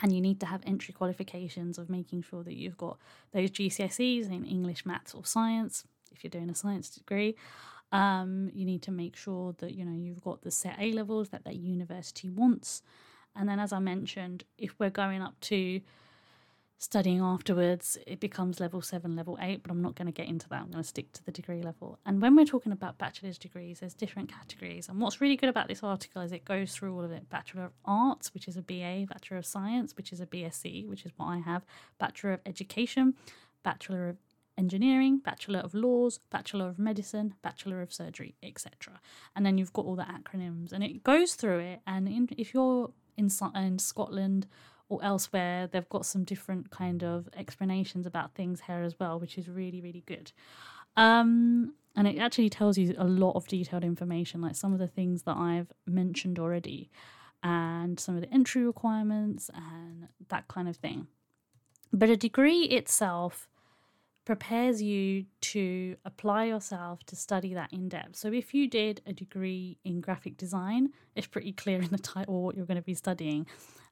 and 0.00 0.12
you 0.12 0.20
need 0.20 0.40
to 0.40 0.46
have 0.46 0.60
entry 0.66 0.92
qualifications 0.92 1.78
of 1.78 1.88
making 1.88 2.22
sure 2.22 2.42
that 2.42 2.54
you've 2.54 2.76
got 2.76 2.98
those 3.32 3.50
GCSEs 3.50 4.30
in 4.30 4.44
English, 4.44 4.84
maths, 4.84 5.14
or 5.14 5.24
science. 5.24 5.84
If 6.12 6.22
you're 6.22 6.30
doing 6.30 6.50
a 6.50 6.54
science 6.54 6.90
degree, 6.90 7.34
um, 7.92 8.50
you 8.54 8.64
need 8.64 8.82
to 8.82 8.90
make 8.90 9.16
sure 9.16 9.54
that 9.58 9.74
you 9.74 9.84
know 9.84 9.96
you've 9.96 10.22
got 10.22 10.42
the 10.42 10.50
set 10.50 10.76
A 10.78 10.92
levels 10.92 11.30
that 11.30 11.44
that 11.44 11.56
university 11.56 12.28
wants. 12.28 12.82
And 13.34 13.48
then, 13.48 13.60
as 13.60 13.72
I 13.72 13.78
mentioned, 13.78 14.44
if 14.56 14.74
we're 14.78 14.90
going 14.90 15.22
up 15.22 15.38
to 15.40 15.80
studying 16.78 17.20
afterwards, 17.20 17.96
it 18.06 18.20
becomes 18.20 18.60
level 18.60 18.82
seven, 18.82 19.16
level 19.16 19.38
eight, 19.40 19.62
but 19.62 19.70
I'm 19.70 19.80
not 19.80 19.94
going 19.94 20.06
to 20.06 20.12
get 20.12 20.28
into 20.28 20.48
that. 20.50 20.60
I'm 20.60 20.70
going 20.70 20.82
to 20.82 20.88
stick 20.88 21.12
to 21.12 21.24
the 21.24 21.32
degree 21.32 21.62
level. 21.62 21.98
And 22.04 22.20
when 22.20 22.36
we're 22.36 22.44
talking 22.44 22.72
about 22.72 22.98
bachelor's 22.98 23.38
degrees, 23.38 23.80
there's 23.80 23.94
different 23.94 24.30
categories. 24.30 24.88
And 24.88 25.00
what's 25.00 25.20
really 25.20 25.36
good 25.36 25.48
about 25.48 25.68
this 25.68 25.82
article 25.82 26.22
is 26.22 26.32
it 26.32 26.44
goes 26.44 26.74
through 26.74 26.94
all 26.94 27.04
of 27.04 27.12
it 27.12 27.28
Bachelor 27.30 27.64
of 27.64 27.72
Arts, 27.84 28.34
which 28.34 28.46
is 28.46 28.56
a 28.56 28.62
BA, 28.62 29.06
Bachelor 29.08 29.38
of 29.38 29.46
Science, 29.46 29.96
which 29.96 30.12
is 30.12 30.20
a 30.20 30.26
BSc, 30.26 30.86
which 30.86 31.06
is 31.06 31.12
what 31.16 31.26
I 31.26 31.38
have, 31.38 31.64
Bachelor 31.98 32.34
of 32.34 32.40
Education, 32.44 33.14
Bachelor 33.62 34.08
of 34.10 34.16
Engineering, 34.58 35.18
Bachelor 35.18 35.60
of 35.60 35.74
Laws, 35.74 36.20
Bachelor 36.30 36.68
of 36.68 36.78
Medicine, 36.78 37.34
Bachelor 37.42 37.82
of 37.82 37.92
Surgery, 37.92 38.34
etc. 38.42 39.00
And 39.34 39.44
then 39.44 39.58
you've 39.58 39.72
got 39.72 39.86
all 39.86 39.96
the 39.96 40.04
acronyms, 40.04 40.72
and 40.72 40.84
it 40.84 41.02
goes 41.02 41.34
through 41.34 41.58
it. 41.58 41.80
And 41.86 42.06
in, 42.08 42.28
if 42.36 42.52
you're 42.52 42.90
in, 43.16 43.30
in 43.54 43.78
Scotland 43.78 44.46
or 44.88 45.02
elsewhere 45.02 45.68
they've 45.70 45.88
got 45.88 46.06
some 46.06 46.24
different 46.24 46.70
kind 46.70 47.02
of 47.02 47.28
explanations 47.36 48.06
about 48.06 48.34
things 48.34 48.62
here 48.66 48.82
as 48.82 48.98
well 48.98 49.18
which 49.18 49.38
is 49.38 49.48
really 49.48 49.80
really 49.80 50.02
good 50.06 50.32
um, 50.98 51.74
and 51.94 52.08
it 52.08 52.18
actually 52.18 52.48
tells 52.48 52.78
you 52.78 52.94
a 52.96 53.04
lot 53.04 53.32
of 53.32 53.46
detailed 53.46 53.84
information 53.84 54.40
like 54.40 54.54
some 54.54 54.72
of 54.72 54.78
the 54.78 54.88
things 54.88 55.22
that 55.22 55.36
i've 55.36 55.72
mentioned 55.86 56.38
already 56.38 56.90
and 57.42 58.00
some 58.00 58.14
of 58.14 58.22
the 58.22 58.32
entry 58.32 58.64
requirements 58.64 59.50
and 59.54 60.08
that 60.28 60.48
kind 60.48 60.68
of 60.68 60.76
thing 60.76 61.06
but 61.92 62.08
a 62.08 62.16
degree 62.16 62.62
itself 62.64 63.48
prepares 64.26 64.82
you 64.82 65.24
to 65.40 65.96
apply 66.04 66.46
yourself 66.46 67.02
to 67.06 67.16
study 67.16 67.54
that 67.54 67.72
in 67.72 67.88
depth. 67.88 68.16
So, 68.16 68.30
if 68.32 68.52
you 68.52 68.68
did 68.68 69.00
a 69.06 69.12
degree 69.14 69.78
in 69.84 70.02
graphic 70.02 70.36
design, 70.36 70.90
it's 71.14 71.28
pretty 71.28 71.52
clear 71.52 71.80
in 71.80 71.88
the 71.90 71.98
title 71.98 72.42
what 72.42 72.56
you're 72.56 72.66
going 72.66 72.76
to 72.76 72.82
be 72.82 72.94
studying. 72.94 73.46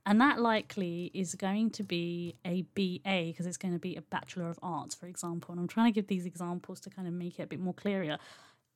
And 0.06 0.20
that 0.20 0.38
likely 0.38 1.10
is 1.14 1.34
going 1.34 1.70
to 1.70 1.82
be 1.82 2.36
a 2.44 2.62
BA 2.74 3.30
because 3.30 3.46
it's 3.46 3.56
going 3.56 3.72
to 3.72 3.80
be 3.80 3.96
a 3.96 4.02
Bachelor 4.02 4.50
of 4.50 4.58
Arts, 4.62 4.94
for 4.94 5.06
example. 5.06 5.52
And 5.52 5.60
I'm 5.60 5.68
trying 5.68 5.90
to 5.90 5.94
give 5.94 6.08
these 6.08 6.26
examples 6.26 6.80
to 6.80 6.90
kind 6.90 7.08
of 7.08 7.14
make 7.14 7.38
it 7.38 7.44
a 7.44 7.46
bit 7.46 7.60
more 7.60 7.72
clearer. 7.72 8.18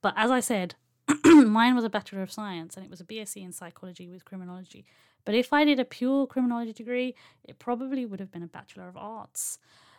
But 0.01 0.15
as 0.17 0.31
I 0.31 0.41
said, 0.41 0.75
mine 1.25 1.75
was 1.75 1.85
a 1.85 1.91
Bachelor 1.91 2.23
of 2.23 2.33
Science 2.33 2.77
and 2.77 2.85
it 2.85 2.91
was 2.91 3.01
a 3.01 3.05
BSc 3.05 3.37
in 3.37 3.53
Psychology 3.53 4.09
with 4.09 4.25
Criminology. 4.25 4.87
But 5.27 5.35
if 5.35 5.53
I 5.53 5.65
did 5.65 5.79
a 5.79 5.85
pure 5.85 6.27
criminology 6.27 6.73
degree, 6.73 7.15
it 7.45 7.59
probably 7.59 8.07
would 8.07 8.21
have 8.21 8.31
been 8.31 8.43
a 8.43 8.47
Bachelor 8.47 8.89
of 8.89 8.97
Arts 8.97 9.59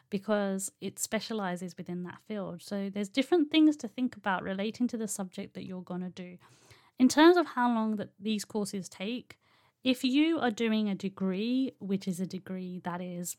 because 0.09 0.71
it 0.81 0.97
specializes 0.97 1.77
within 1.77 2.03
that 2.03 2.17
field. 2.27 2.63
So 2.63 2.89
there's 2.91 3.09
different 3.09 3.51
things 3.51 3.77
to 3.77 3.87
think 3.87 4.15
about 4.15 4.41
relating 4.41 4.87
to 4.87 4.97
the 4.97 5.07
subject 5.07 5.53
that 5.53 5.67
you're 5.67 5.83
going 5.83 6.01
to 6.01 6.09
do. 6.09 6.37
In 6.97 7.07
terms 7.07 7.37
of 7.37 7.47
how 7.47 7.71
long 7.71 7.97
that 7.97 8.09
these 8.19 8.43
courses 8.43 8.89
take, 8.89 9.37
if 9.83 10.03
you 10.03 10.39
are 10.39 10.51
doing 10.51 10.89
a 10.89 10.95
degree, 10.95 11.73
which 11.79 12.07
is 12.07 12.19
a 12.19 12.25
degree 12.25 12.81
that 12.83 13.01
is 13.01 13.37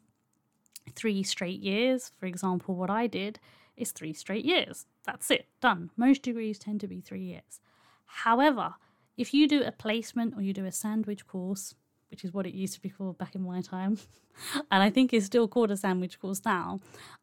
three 0.94 1.22
straight 1.22 1.60
years, 1.60 2.12
for 2.18 2.26
example, 2.26 2.74
what 2.74 2.90
I 2.90 3.06
did 3.06 3.38
is 3.76 3.92
three 3.92 4.12
straight 4.12 4.44
years. 4.44 4.86
That's 5.04 5.30
it, 5.30 5.46
done. 5.60 5.90
Most 5.96 6.22
degrees 6.22 6.58
tend 6.58 6.80
to 6.80 6.88
be 6.88 7.00
three 7.00 7.22
years. 7.22 7.60
However, 8.06 8.74
if 9.16 9.34
you 9.34 9.46
do 9.46 9.62
a 9.62 9.72
placement 9.72 10.34
or 10.36 10.42
you 10.42 10.52
do 10.52 10.64
a 10.64 10.72
sandwich 10.72 11.26
course, 11.26 11.74
which 12.10 12.24
is 12.24 12.32
what 12.32 12.46
it 12.46 12.54
used 12.54 12.74
to 12.74 12.80
be 12.80 12.88
called 12.88 13.18
back 13.18 13.34
in 13.34 13.42
my 13.42 13.60
time, 13.60 13.98
and 14.70 14.82
I 14.82 14.90
think 14.90 15.12
it's 15.12 15.26
still 15.26 15.46
called 15.46 15.70
a 15.70 15.76
sandwich 15.76 16.18
course 16.18 16.40
now, 16.44 16.80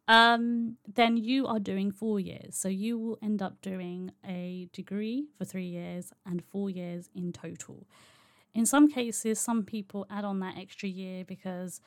um, 0.08 0.78
then 0.92 1.18
you 1.18 1.48
are 1.48 1.60
doing 1.60 1.92
four 1.92 2.20
years. 2.20 2.56
So 2.56 2.70
you 2.70 2.98
will 2.98 3.18
end 3.22 3.42
up 3.42 3.62
doing 3.62 4.12
a 4.26 4.70
degree 4.74 5.28
for 5.38 5.46
three 5.46 5.66
years 5.66 6.14
and 6.26 6.44
four 6.44 6.70
years 6.70 7.10
in 7.16 7.34
total. 7.34 7.86
In 8.58 8.66
some 8.66 8.90
cases, 8.90 9.40
some 9.40 9.64
people 9.64 10.08
add 10.10 10.26
on 10.26 10.40
that 10.40 10.58
extra 10.58 10.90
year 10.90 11.24
because 11.24 11.80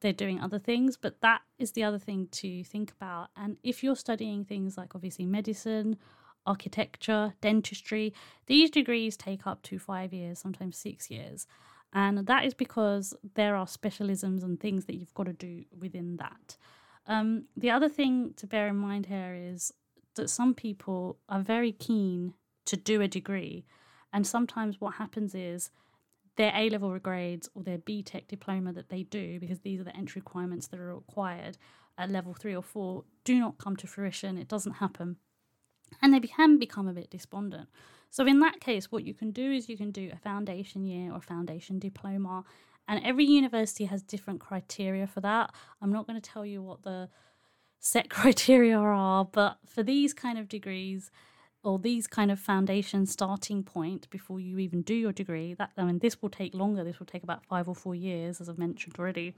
they're 0.00 0.12
doing 0.12 0.38
other 0.38 0.60
things, 0.60 0.96
but 0.96 1.20
that 1.20 1.40
is 1.58 1.72
the 1.72 1.82
other 1.82 1.98
thing 1.98 2.28
to 2.30 2.62
think 2.62 2.92
about. 2.92 3.30
And 3.36 3.56
if 3.64 3.82
you're 3.82 3.96
studying 3.96 4.44
things 4.44 4.78
like 4.78 4.94
obviously 4.94 5.26
medicine, 5.26 5.96
architecture, 6.46 7.34
dentistry, 7.40 8.14
these 8.46 8.70
degrees 8.70 9.16
take 9.16 9.48
up 9.48 9.62
to 9.62 9.80
five 9.80 10.12
years, 10.12 10.38
sometimes 10.38 10.76
six 10.76 11.10
years. 11.10 11.48
And 11.92 12.24
that 12.28 12.44
is 12.44 12.54
because 12.54 13.14
there 13.34 13.56
are 13.56 13.66
specialisms 13.66 14.44
and 14.44 14.60
things 14.60 14.84
that 14.84 14.94
you've 14.94 15.14
got 15.14 15.26
to 15.26 15.32
do 15.32 15.64
within 15.76 16.18
that. 16.18 16.56
Um, 17.08 17.46
the 17.56 17.72
other 17.72 17.88
thing 17.88 18.34
to 18.36 18.46
bear 18.46 18.68
in 18.68 18.76
mind 18.76 19.06
here 19.06 19.34
is 19.36 19.74
that 20.14 20.30
some 20.30 20.54
people 20.54 21.18
are 21.28 21.40
very 21.40 21.72
keen 21.72 22.34
to 22.66 22.76
do 22.76 23.00
a 23.00 23.08
degree. 23.08 23.64
And 24.12 24.24
sometimes 24.24 24.80
what 24.80 24.94
happens 24.94 25.34
is 25.34 25.72
their 26.36 26.52
A 26.54 26.70
level 26.70 26.98
grades 26.98 27.48
or 27.54 27.62
their 27.62 27.78
BTEC 27.78 28.28
diploma 28.28 28.72
that 28.72 28.88
they 28.88 29.02
do, 29.02 29.38
because 29.38 29.60
these 29.60 29.80
are 29.80 29.84
the 29.84 29.96
entry 29.96 30.20
requirements 30.20 30.66
that 30.68 30.80
are 30.80 30.94
required 30.94 31.58
at 31.98 32.10
level 32.10 32.34
three 32.34 32.56
or 32.56 32.62
four, 32.62 33.04
do 33.24 33.38
not 33.38 33.58
come 33.58 33.76
to 33.76 33.86
fruition. 33.86 34.38
It 34.38 34.48
doesn't 34.48 34.74
happen. 34.74 35.16
And 36.00 36.14
they 36.14 36.20
can 36.20 36.58
become 36.58 36.88
a 36.88 36.92
bit 36.92 37.10
despondent. 37.10 37.68
So, 38.10 38.26
in 38.26 38.40
that 38.40 38.60
case, 38.60 38.90
what 38.90 39.04
you 39.04 39.14
can 39.14 39.30
do 39.30 39.52
is 39.52 39.68
you 39.68 39.76
can 39.76 39.90
do 39.90 40.10
a 40.12 40.18
foundation 40.18 40.84
year 40.84 41.12
or 41.12 41.20
foundation 41.20 41.78
diploma. 41.78 42.44
And 42.88 43.04
every 43.04 43.24
university 43.24 43.84
has 43.84 44.02
different 44.02 44.40
criteria 44.40 45.06
for 45.06 45.20
that. 45.20 45.54
I'm 45.80 45.92
not 45.92 46.06
going 46.06 46.20
to 46.20 46.30
tell 46.30 46.44
you 46.44 46.62
what 46.62 46.82
the 46.82 47.08
set 47.78 48.10
criteria 48.10 48.78
are, 48.78 49.24
but 49.24 49.58
for 49.66 49.82
these 49.82 50.12
kind 50.12 50.38
of 50.38 50.48
degrees, 50.48 51.10
or 51.64 51.78
these 51.78 52.06
kind 52.06 52.30
of 52.30 52.40
foundation 52.40 53.06
starting 53.06 53.62
point 53.62 54.10
before 54.10 54.40
you 54.40 54.58
even 54.58 54.82
do 54.82 54.94
your 54.94 55.12
degree 55.12 55.54
that 55.54 55.70
i 55.76 55.84
mean 55.84 55.98
this 56.00 56.20
will 56.20 56.30
take 56.30 56.54
longer. 56.54 56.84
This 56.84 56.98
will 56.98 57.06
take 57.06 57.22
about 57.22 57.44
five 57.44 57.68
or 57.68 57.74
four 57.74 57.94
years 57.94 58.40
as 58.40 58.48
i've 58.48 58.58
mentioned 58.58 58.96
already. 58.98 59.34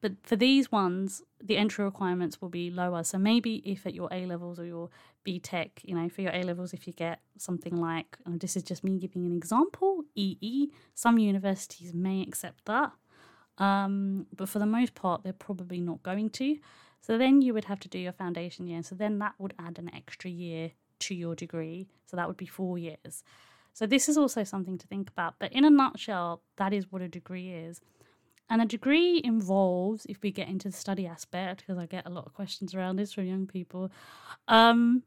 But 0.00 0.14
for 0.22 0.36
these 0.36 0.72
ones 0.72 1.22
the 1.42 1.56
entry 1.56 1.84
requirements 1.84 2.40
will 2.40 2.48
be 2.48 2.70
lower. 2.70 3.04
So 3.04 3.18
maybe 3.18 3.62
if 3.64 3.86
at 3.86 3.94
your 3.94 4.08
a 4.12 4.26
levels 4.26 4.58
or 4.58 4.66
your 4.66 4.90
BTEC 5.26 5.70
you 5.84 5.94
know 5.94 6.08
for 6.08 6.22
your 6.22 6.32
a 6.32 6.42
levels 6.42 6.72
if 6.72 6.86
you 6.86 6.92
get 6.92 7.20
something 7.38 7.76
like 7.76 8.18
this 8.26 8.56
is 8.56 8.62
just 8.62 8.84
me 8.84 8.98
giving 8.98 9.24
an 9.24 9.32
example 9.32 10.04
ee 10.14 10.70
some 10.94 11.18
universities 11.18 11.94
may 11.94 12.22
accept 12.22 12.64
that. 12.66 12.92
Um, 13.58 14.26
but 14.34 14.48
for 14.48 14.58
the 14.58 14.66
most 14.66 14.94
part 14.94 15.22
they're 15.22 15.32
probably 15.32 15.80
not 15.80 16.02
going 16.02 16.30
to. 16.30 16.58
So 17.00 17.18
then 17.18 17.42
you 17.42 17.52
would 17.52 17.64
have 17.64 17.80
to 17.80 17.88
do 17.88 17.98
your 17.98 18.12
foundation 18.12 18.66
year. 18.66 18.82
So 18.82 18.94
then 18.94 19.18
that 19.18 19.34
would 19.38 19.54
add 19.58 19.78
an 19.78 19.90
extra 19.92 20.30
year 20.30 20.70
to 21.02 21.14
your 21.14 21.34
degree. 21.34 21.86
So 22.06 22.16
that 22.16 22.28
would 22.28 22.36
be 22.36 22.46
four 22.46 22.78
years. 22.78 23.22
So 23.72 23.86
this 23.86 24.08
is 24.08 24.18
also 24.18 24.44
something 24.44 24.78
to 24.78 24.86
think 24.86 25.08
about. 25.10 25.34
But 25.38 25.52
in 25.52 25.64
a 25.64 25.70
nutshell, 25.70 26.42
that 26.56 26.72
is 26.72 26.90
what 26.90 27.02
a 27.02 27.08
degree 27.08 27.50
is. 27.50 27.80
And 28.50 28.60
a 28.60 28.66
degree 28.66 29.20
involves, 29.24 30.04
if 30.06 30.18
we 30.22 30.30
get 30.30 30.48
into 30.48 30.68
the 30.68 30.76
study 30.76 31.06
aspect, 31.06 31.60
because 31.60 31.78
I 31.78 31.86
get 31.86 32.06
a 32.06 32.10
lot 32.10 32.26
of 32.26 32.34
questions 32.34 32.74
around 32.74 32.96
this 32.96 33.14
from 33.14 33.24
young 33.24 33.46
people, 33.46 33.90
um, 34.46 35.04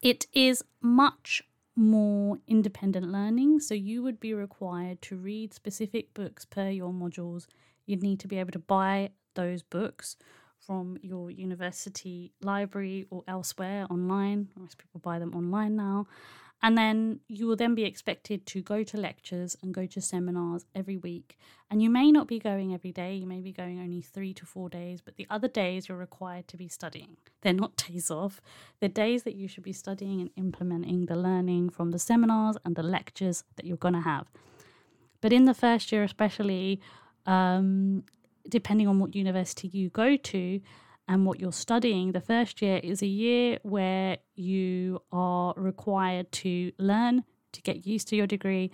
it 0.00 0.26
is 0.32 0.64
much 0.80 1.42
more 1.76 2.38
independent 2.46 3.10
learning. 3.10 3.60
So 3.60 3.74
you 3.74 4.02
would 4.02 4.18
be 4.18 4.32
required 4.32 5.02
to 5.02 5.16
read 5.16 5.52
specific 5.52 6.14
books 6.14 6.44
per 6.44 6.70
your 6.70 6.92
modules. 6.92 7.46
You'd 7.86 8.02
need 8.02 8.20
to 8.20 8.28
be 8.28 8.38
able 8.38 8.52
to 8.52 8.58
buy 8.58 9.10
those 9.34 9.62
books 9.62 10.16
from 10.66 10.98
your 11.02 11.30
university 11.30 12.32
library 12.42 13.06
or 13.10 13.24
elsewhere 13.26 13.86
online. 13.90 14.48
Most 14.56 14.78
people 14.78 15.00
buy 15.00 15.18
them 15.18 15.34
online 15.34 15.76
now. 15.76 16.06
And 16.64 16.78
then 16.78 17.18
you 17.26 17.48
will 17.48 17.56
then 17.56 17.74
be 17.74 17.82
expected 17.84 18.46
to 18.46 18.62
go 18.62 18.84
to 18.84 18.96
lectures 18.96 19.56
and 19.62 19.74
go 19.74 19.84
to 19.86 20.00
seminars 20.00 20.64
every 20.76 20.96
week. 20.96 21.36
And 21.68 21.82
you 21.82 21.90
may 21.90 22.12
not 22.12 22.28
be 22.28 22.38
going 22.38 22.72
every 22.72 22.92
day, 22.92 23.16
you 23.16 23.26
may 23.26 23.40
be 23.40 23.50
going 23.50 23.80
only 23.80 24.00
three 24.00 24.32
to 24.34 24.46
four 24.46 24.68
days, 24.68 25.00
but 25.00 25.16
the 25.16 25.26
other 25.28 25.48
days 25.48 25.88
you're 25.88 25.98
required 25.98 26.46
to 26.48 26.56
be 26.56 26.68
studying. 26.68 27.16
They're 27.40 27.52
not 27.52 27.76
days 27.88 28.12
off, 28.12 28.40
they're 28.78 28.88
days 28.88 29.24
that 29.24 29.34
you 29.34 29.48
should 29.48 29.64
be 29.64 29.72
studying 29.72 30.20
and 30.20 30.30
implementing 30.36 31.06
the 31.06 31.16
learning 31.16 31.70
from 31.70 31.90
the 31.90 31.98
seminars 31.98 32.56
and 32.64 32.76
the 32.76 32.84
lectures 32.84 33.42
that 33.56 33.66
you're 33.66 33.76
going 33.76 33.94
to 33.94 34.00
have. 34.00 34.28
But 35.20 35.32
in 35.32 35.46
the 35.46 35.54
first 35.54 35.90
year, 35.90 36.04
especially, 36.04 36.80
um, 37.26 38.04
depending 38.48 38.88
on 38.88 38.98
what 38.98 39.14
university 39.14 39.68
you 39.68 39.90
go 39.90 40.16
to 40.16 40.60
and 41.08 41.26
what 41.26 41.40
you're 41.40 41.52
studying, 41.52 42.12
the 42.12 42.20
first 42.20 42.62
year 42.62 42.80
is 42.82 43.02
a 43.02 43.06
year 43.06 43.58
where 43.62 44.18
you 44.34 45.02
are 45.10 45.54
required 45.56 46.30
to 46.32 46.72
learn 46.78 47.24
to 47.52 47.62
get 47.62 47.86
used 47.86 48.08
to 48.08 48.16
your 48.16 48.26
degree. 48.26 48.70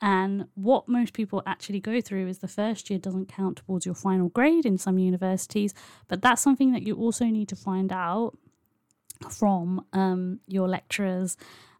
And 0.00 0.46
what 0.54 0.88
most 0.88 1.12
people 1.12 1.42
actually 1.46 1.80
go 1.80 2.00
through 2.00 2.26
is 2.26 2.38
the 2.38 2.48
first 2.48 2.90
year 2.90 2.98
doesn't 2.98 3.28
count 3.28 3.58
towards 3.58 3.86
your 3.86 3.94
final 3.94 4.28
grade 4.28 4.66
in 4.66 4.76
some 4.76 4.98
universities, 4.98 5.74
but 6.08 6.22
that's 6.22 6.42
something 6.42 6.72
that 6.72 6.82
you 6.82 6.96
also 6.96 7.24
need 7.26 7.48
to 7.48 7.56
find 7.56 7.92
out 7.92 8.36
from 9.30 9.84
um, 9.92 10.40
your 10.48 10.68
lecturers 10.68 11.36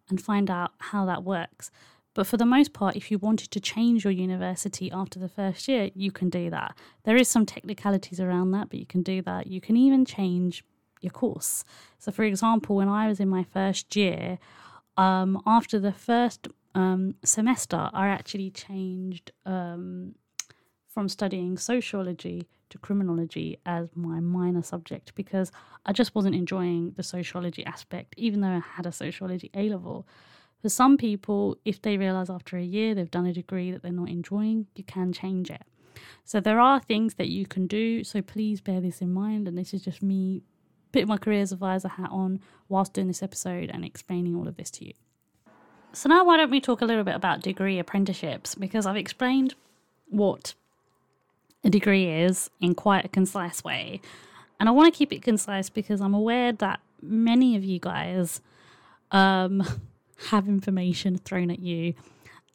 and 0.08 0.20
find 0.20 0.50
out 0.50 0.72
how 0.78 1.04
that 1.06 1.24
works. 1.24 1.70
But 2.14 2.26
for 2.26 2.36
the 2.36 2.44
most 2.44 2.72
part, 2.72 2.96
if 2.96 3.10
you 3.10 3.18
wanted 3.18 3.50
to 3.52 3.60
change 3.60 4.04
your 4.04 4.12
university 4.12 4.90
after 4.90 5.18
the 5.18 5.28
first 5.28 5.66
year, 5.66 5.90
you 5.94 6.10
can 6.10 6.28
do 6.28 6.50
that. 6.50 6.76
There 7.04 7.16
is 7.16 7.28
some 7.28 7.46
technicalities 7.46 8.20
around 8.20 8.50
that, 8.50 8.68
but 8.68 8.78
you 8.78 8.86
can 8.86 9.02
do 9.02 9.22
that. 9.22 9.46
You 9.46 9.60
can 9.60 9.76
even 9.76 10.04
change 10.04 10.62
your 11.00 11.10
course. 11.10 11.64
So, 11.98 12.12
for 12.12 12.24
example, 12.24 12.76
when 12.76 12.88
I 12.88 13.08
was 13.08 13.18
in 13.18 13.28
my 13.28 13.44
first 13.44 13.96
year, 13.96 14.38
um, 14.96 15.40
after 15.46 15.78
the 15.78 15.92
first 15.92 16.48
um, 16.74 17.14
semester, 17.24 17.88
I 17.92 18.08
actually 18.08 18.50
changed 18.50 19.32
um, 19.46 20.14
from 20.88 21.08
studying 21.08 21.56
sociology 21.56 22.46
to 22.70 22.78
criminology 22.78 23.58
as 23.66 23.88
my 23.94 24.20
minor 24.20 24.62
subject 24.62 25.14
because 25.14 25.50
I 25.86 25.92
just 25.92 26.14
wasn't 26.14 26.34
enjoying 26.34 26.92
the 26.92 27.02
sociology 27.02 27.64
aspect, 27.64 28.14
even 28.16 28.40
though 28.40 28.48
I 28.48 28.62
had 28.76 28.86
a 28.86 28.92
sociology 28.92 29.50
A 29.54 29.68
level. 29.68 30.06
For 30.62 30.68
some 30.68 30.96
people, 30.96 31.58
if 31.64 31.82
they 31.82 31.98
realize 31.98 32.30
after 32.30 32.56
a 32.56 32.62
year 32.62 32.94
they've 32.94 33.10
done 33.10 33.26
a 33.26 33.32
degree 33.32 33.72
that 33.72 33.82
they're 33.82 33.92
not 33.92 34.08
enjoying, 34.08 34.68
you 34.76 34.84
can 34.84 35.12
change 35.12 35.50
it. 35.50 35.62
So 36.24 36.40
there 36.40 36.60
are 36.60 36.80
things 36.80 37.14
that 37.14 37.28
you 37.28 37.46
can 37.46 37.66
do. 37.66 38.04
So 38.04 38.22
please 38.22 38.60
bear 38.60 38.80
this 38.80 39.02
in 39.02 39.12
mind. 39.12 39.48
And 39.48 39.58
this 39.58 39.74
is 39.74 39.82
just 39.82 40.02
me 40.02 40.42
putting 40.92 41.08
my 41.08 41.18
careers 41.18 41.52
advisor 41.52 41.88
hat 41.88 42.10
on 42.12 42.40
whilst 42.68 42.92
doing 42.92 43.08
this 43.08 43.22
episode 43.22 43.70
and 43.72 43.84
explaining 43.84 44.36
all 44.36 44.46
of 44.46 44.56
this 44.56 44.70
to 44.72 44.86
you. 44.86 44.92
So 45.92 46.08
now 46.08 46.24
why 46.24 46.36
don't 46.36 46.50
we 46.50 46.60
talk 46.60 46.80
a 46.80 46.84
little 46.84 47.04
bit 47.04 47.14
about 47.14 47.42
degree 47.42 47.78
apprenticeships 47.78 48.54
because 48.54 48.86
I've 48.86 48.96
explained 48.96 49.54
what 50.08 50.54
a 51.64 51.70
degree 51.70 52.08
is 52.08 52.50
in 52.60 52.74
quite 52.74 53.04
a 53.04 53.08
concise 53.08 53.64
way. 53.64 54.00
And 54.60 54.68
I 54.68 54.72
want 54.72 54.92
to 54.92 54.96
keep 54.96 55.12
it 55.12 55.22
concise 55.22 55.68
because 55.68 56.00
I'm 56.00 56.14
aware 56.14 56.52
that 56.52 56.80
many 57.02 57.56
of 57.56 57.64
you 57.64 57.80
guys 57.80 58.40
um, 59.10 59.62
have 60.30 60.48
information 60.48 61.18
thrown 61.18 61.50
at 61.50 61.60
you. 61.60 61.94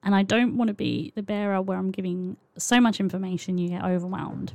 And 0.03 0.15
I 0.15 0.23
don't 0.23 0.57
want 0.57 0.69
to 0.69 0.73
be 0.73 1.11
the 1.15 1.23
bearer 1.23 1.61
where 1.61 1.77
I'm 1.77 1.91
giving 1.91 2.37
so 2.57 2.79
much 2.79 2.99
information 2.99 3.57
you 3.57 3.69
get 3.69 3.83
overwhelmed. 3.83 4.53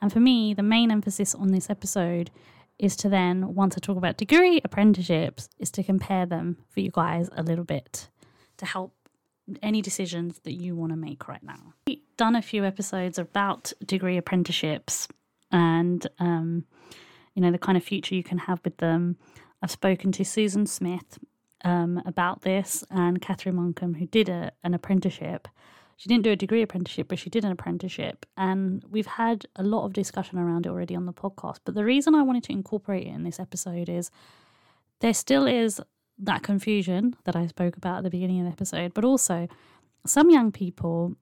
And 0.00 0.12
for 0.12 0.20
me, 0.20 0.52
the 0.54 0.62
main 0.62 0.90
emphasis 0.90 1.34
on 1.34 1.52
this 1.52 1.70
episode 1.70 2.30
is 2.78 2.96
to 2.96 3.08
then, 3.08 3.54
once 3.54 3.76
I 3.76 3.80
talk 3.80 3.96
about 3.96 4.16
degree 4.16 4.60
apprenticeships, 4.64 5.48
is 5.58 5.70
to 5.72 5.84
compare 5.84 6.26
them 6.26 6.58
for 6.68 6.80
you 6.80 6.90
guys 6.90 7.30
a 7.36 7.42
little 7.42 7.64
bit 7.64 8.08
to 8.56 8.66
help 8.66 8.92
any 9.62 9.80
decisions 9.82 10.40
that 10.40 10.54
you 10.54 10.74
want 10.74 10.92
to 10.92 10.96
make 10.96 11.28
right 11.28 11.42
now. 11.42 11.74
We've 11.86 12.00
done 12.16 12.34
a 12.34 12.42
few 12.42 12.64
episodes 12.64 13.18
about 13.18 13.72
degree 13.84 14.16
apprenticeships 14.16 15.08
and, 15.50 16.06
um, 16.18 16.64
you 17.34 17.42
know, 17.42 17.52
the 17.52 17.58
kind 17.58 17.76
of 17.76 17.84
future 17.84 18.14
you 18.14 18.24
can 18.24 18.38
have 18.38 18.60
with 18.64 18.78
them. 18.78 19.16
I've 19.62 19.70
spoken 19.70 20.10
to 20.12 20.24
Susan 20.24 20.66
Smith 20.66 21.18
um, 21.64 22.02
about 22.06 22.42
this, 22.42 22.84
and 22.90 23.20
Kathryn 23.20 23.54
Monkcom, 23.54 23.96
who 23.96 24.06
did 24.06 24.28
a, 24.28 24.52
an 24.64 24.74
apprenticeship, 24.74 25.48
she 25.96 26.08
didn't 26.08 26.24
do 26.24 26.32
a 26.32 26.36
degree 26.36 26.62
apprenticeship, 26.62 27.06
but 27.08 27.18
she 27.18 27.30
did 27.30 27.44
an 27.44 27.52
apprenticeship. 27.52 28.26
And 28.36 28.84
we've 28.90 29.06
had 29.06 29.46
a 29.54 29.62
lot 29.62 29.84
of 29.84 29.92
discussion 29.92 30.38
around 30.38 30.66
it 30.66 30.70
already 30.70 30.96
on 30.96 31.06
the 31.06 31.12
podcast. 31.12 31.58
But 31.64 31.74
the 31.74 31.84
reason 31.84 32.14
I 32.14 32.22
wanted 32.22 32.42
to 32.44 32.52
incorporate 32.52 33.06
it 33.06 33.10
in 33.10 33.22
this 33.22 33.38
episode 33.38 33.88
is 33.88 34.10
there 35.00 35.14
still 35.14 35.46
is 35.46 35.80
that 36.18 36.42
confusion 36.42 37.14
that 37.24 37.36
I 37.36 37.46
spoke 37.46 37.76
about 37.76 37.98
at 37.98 38.04
the 38.04 38.10
beginning 38.10 38.40
of 38.40 38.46
the 38.46 38.52
episode, 38.52 38.94
but 38.94 39.04
also 39.04 39.46
some 40.04 40.30
young 40.30 40.50
people 40.50 41.14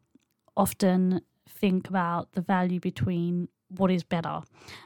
often 0.57 1.21
think 1.49 1.89
about 1.89 2.33
the 2.33 2.41
value 2.41 2.81
between 2.81 3.49
what 3.71 3.91
is 3.91 4.03
better. 4.03 4.41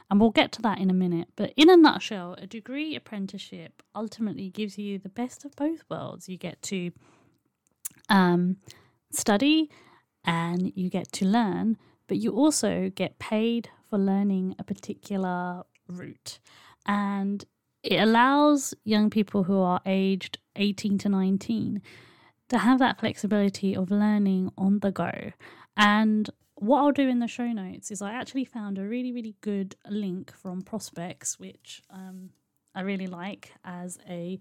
And 0.09 0.19
we'll 0.19 0.31
get 0.31 0.51
to 0.53 0.61
that 0.63 0.79
in 0.79 0.89
a 0.89 0.93
minute. 0.93 1.27
But 1.35 1.53
in 1.55 1.69
a 1.69 1.77
nutshell, 1.77 2.35
a 2.37 2.47
degree 2.47 2.95
apprenticeship 2.95 3.83
ultimately 3.93 4.49
gives 4.49 4.77
you 4.77 4.99
the 4.99 5.09
best 5.09 5.45
of 5.45 5.55
both 5.55 5.83
worlds. 5.89 6.29
You 6.29 6.37
get 6.37 6.61
to 6.63 6.91
um, 8.09 8.57
study 9.11 9.69
and 10.23 10.71
you 10.75 10.89
get 10.89 11.11
to 11.13 11.25
learn, 11.25 11.77
but 12.07 12.17
you 12.17 12.31
also 12.31 12.91
get 12.93 13.19
paid 13.19 13.69
for 13.89 13.97
learning 13.97 14.55
a 14.59 14.63
particular 14.63 15.63
route. 15.87 16.39
And 16.85 17.43
it 17.83 17.97
allows 17.97 18.73
young 18.83 19.09
people 19.09 19.43
who 19.43 19.59
are 19.59 19.81
aged 19.85 20.39
18 20.55 20.97
to 20.99 21.09
19 21.09 21.81
to 22.49 22.57
have 22.57 22.79
that 22.79 22.99
flexibility 22.99 23.75
of 23.75 23.91
learning 23.91 24.51
on 24.57 24.79
the 24.79 24.91
go. 24.91 25.31
And 25.77 26.29
what 26.55 26.79
I'll 26.79 26.91
do 26.91 27.07
in 27.07 27.19
the 27.19 27.27
show 27.27 27.47
notes 27.51 27.91
is 27.91 28.01
I 28.01 28.13
actually 28.13 28.45
found 28.45 28.77
a 28.77 28.83
really, 28.83 29.11
really 29.11 29.35
good 29.41 29.75
link 29.89 30.33
from 30.33 30.61
Prospects, 30.61 31.39
which 31.39 31.81
um, 31.89 32.29
I 32.73 32.81
really 32.81 33.07
like 33.07 33.51
as 33.63 33.99
a 34.07 34.39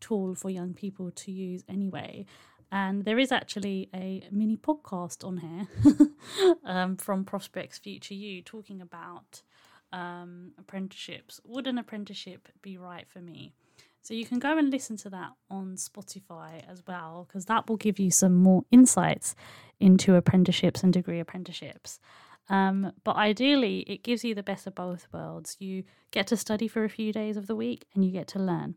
tool 0.00 0.34
for 0.34 0.50
young 0.50 0.74
people 0.74 1.10
to 1.10 1.32
use 1.32 1.64
anyway. 1.68 2.26
And 2.70 3.04
there 3.04 3.18
is 3.18 3.32
actually 3.32 3.88
a 3.94 4.22
mini 4.30 4.56
podcast 4.56 5.24
on 5.26 5.38
here 5.38 6.08
um, 6.64 6.96
from 6.96 7.24
Prospects 7.24 7.78
Future 7.78 8.14
You 8.14 8.42
talking 8.42 8.80
about 8.80 9.42
um, 9.92 10.52
apprenticeships. 10.58 11.40
Would 11.44 11.66
an 11.66 11.78
apprenticeship 11.78 12.48
be 12.62 12.76
right 12.76 13.08
for 13.08 13.20
me? 13.20 13.54
So 14.06 14.14
you 14.14 14.24
can 14.24 14.38
go 14.38 14.56
and 14.56 14.70
listen 14.70 14.96
to 14.98 15.10
that 15.10 15.32
on 15.50 15.74
Spotify 15.74 16.62
as 16.70 16.80
well, 16.86 17.26
because 17.26 17.46
that 17.46 17.68
will 17.68 17.76
give 17.76 17.98
you 17.98 18.12
some 18.12 18.36
more 18.36 18.62
insights 18.70 19.34
into 19.80 20.14
apprenticeships 20.14 20.84
and 20.84 20.92
degree 20.92 21.18
apprenticeships. 21.18 21.98
Um, 22.48 22.92
but 23.02 23.16
ideally, 23.16 23.80
it 23.80 24.04
gives 24.04 24.22
you 24.22 24.32
the 24.32 24.44
best 24.44 24.64
of 24.68 24.76
both 24.76 25.08
worlds. 25.12 25.56
You 25.58 25.82
get 26.12 26.28
to 26.28 26.36
study 26.36 26.68
for 26.68 26.84
a 26.84 26.88
few 26.88 27.12
days 27.12 27.36
of 27.36 27.48
the 27.48 27.56
week 27.56 27.84
and 27.96 28.04
you 28.04 28.12
get 28.12 28.28
to 28.28 28.38
learn. 28.38 28.76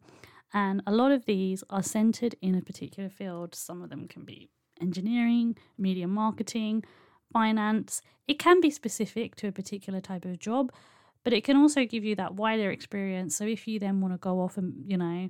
And 0.51 0.81
a 0.87 0.91
lot 0.91 1.11
of 1.11 1.25
these 1.25 1.63
are 1.69 1.83
centered 1.83 2.33
in 2.41 2.55
a 2.55 2.63
particular 2.63 3.07
field. 3.07 3.53
Some 3.53 3.83
of 3.83 3.91
them 3.91 4.07
can 4.07 4.25
be 4.25 4.49
engineering, 4.81 5.55
media 5.77 6.07
marketing, 6.07 6.83
finance. 7.31 8.01
It 8.27 8.39
can 8.39 8.61
be 8.61 8.71
specific 8.71 9.35
to 9.35 9.47
a 9.49 9.51
particular 9.51 10.01
type 10.01 10.25
of 10.25 10.39
job, 10.39 10.71
but 11.23 11.33
it 11.33 11.43
can 11.43 11.57
also 11.57 11.85
give 11.85 12.03
you 12.03 12.15
that 12.15 12.35
wider 12.35 12.71
experience. 12.71 13.35
So 13.35 13.45
if 13.45 13.67
you 13.67 13.79
then 13.79 14.01
want 14.01 14.13
to 14.13 14.17
go 14.17 14.41
off 14.41 14.57
and, 14.57 14.83
you 14.85 14.97
know, 14.97 15.29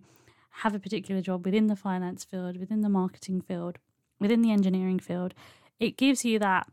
have 0.51 0.75
a 0.75 0.79
particular 0.79 1.22
job 1.22 1.46
within 1.46 1.67
the 1.67 1.75
finance 1.75 2.24
field, 2.24 2.58
within 2.58 2.81
the 2.81 2.89
marketing 2.89 3.41
field, 3.41 3.77
within 4.19 4.41
the 4.41 4.51
engineering 4.51 5.00
field, 5.00 5.34
it 5.79 5.98
gives 5.98 6.25
you 6.25 6.39
that 6.39 6.67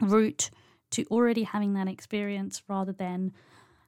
route 0.00 0.50
to 0.90 1.04
already 1.10 1.42
having 1.44 1.74
that 1.74 1.88
experience 1.88 2.62
rather 2.68 2.92
than 2.92 3.32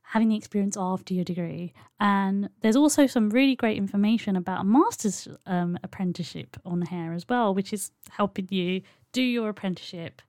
having 0.02 0.28
the 0.28 0.36
experience 0.36 0.76
after 0.76 1.14
your 1.14 1.24
degree. 1.24 1.72
And 1.98 2.50
there's 2.60 2.76
also 2.76 3.06
some 3.06 3.30
really 3.30 3.56
great 3.56 3.78
information 3.78 4.36
about 4.36 4.60
a 4.60 4.64
master's 4.64 5.28
um, 5.46 5.78
apprenticeship 5.82 6.56
on 6.64 6.82
here 6.82 7.12
as 7.12 7.26
well, 7.28 7.54
which 7.54 7.72
is 7.72 7.92
helping 8.10 8.48
you 8.50 8.82
do 9.12 9.22
your 9.22 9.48
apprenticeship, 9.48 10.20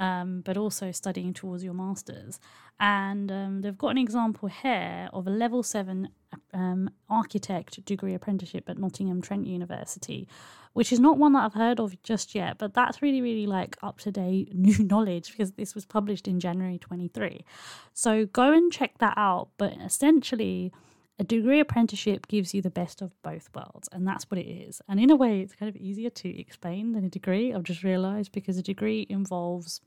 um, 0.00 0.40
but 0.44 0.56
also 0.56 0.90
studying 0.90 1.32
towards 1.32 1.62
your 1.62 1.74
master's. 1.74 2.40
And 2.80 3.30
um, 3.30 3.60
they've 3.60 3.76
got 3.76 3.90
an 3.90 3.98
example 3.98 4.48
here 4.48 5.10
of 5.12 5.26
a 5.26 5.30
level 5.30 5.62
seven 5.62 6.08
um, 6.54 6.90
architect 7.10 7.84
degree 7.84 8.14
apprenticeship 8.14 8.68
at 8.70 8.78
Nottingham 8.78 9.20
Trent 9.20 9.46
University, 9.46 10.26
which 10.72 10.90
is 10.90 10.98
not 10.98 11.18
one 11.18 11.34
that 11.34 11.44
I've 11.44 11.54
heard 11.54 11.78
of 11.78 12.02
just 12.02 12.34
yet, 12.34 12.56
but 12.56 12.72
that's 12.72 13.02
really, 13.02 13.20
really 13.20 13.46
like 13.46 13.76
up 13.82 14.00
to 14.00 14.10
date 14.10 14.54
new 14.54 14.82
knowledge 14.82 15.30
because 15.30 15.52
this 15.52 15.74
was 15.74 15.84
published 15.84 16.26
in 16.26 16.40
January 16.40 16.78
23. 16.78 17.44
So 17.92 18.24
go 18.24 18.54
and 18.54 18.72
check 18.72 18.96
that 18.98 19.14
out. 19.18 19.50
But 19.58 19.74
essentially, 19.84 20.72
a 21.20 21.24
degree 21.24 21.60
apprenticeship 21.60 22.26
gives 22.28 22.54
you 22.54 22.62
the 22.62 22.70
best 22.70 23.02
of 23.02 23.12
both 23.22 23.50
worlds, 23.54 23.90
and 23.92 24.08
that's 24.08 24.30
what 24.30 24.40
it 24.40 24.48
is. 24.48 24.80
And 24.88 24.98
in 24.98 25.10
a 25.10 25.16
way, 25.16 25.40
it's 25.40 25.54
kind 25.54 25.68
of 25.68 25.76
easier 25.76 26.08
to 26.08 26.40
explain 26.40 26.92
than 26.92 27.04
a 27.04 27.10
degree, 27.10 27.52
I've 27.52 27.62
just 27.62 27.84
realized, 27.84 28.32
because 28.32 28.56
a 28.56 28.62
degree 28.62 29.06
involves 29.10 29.82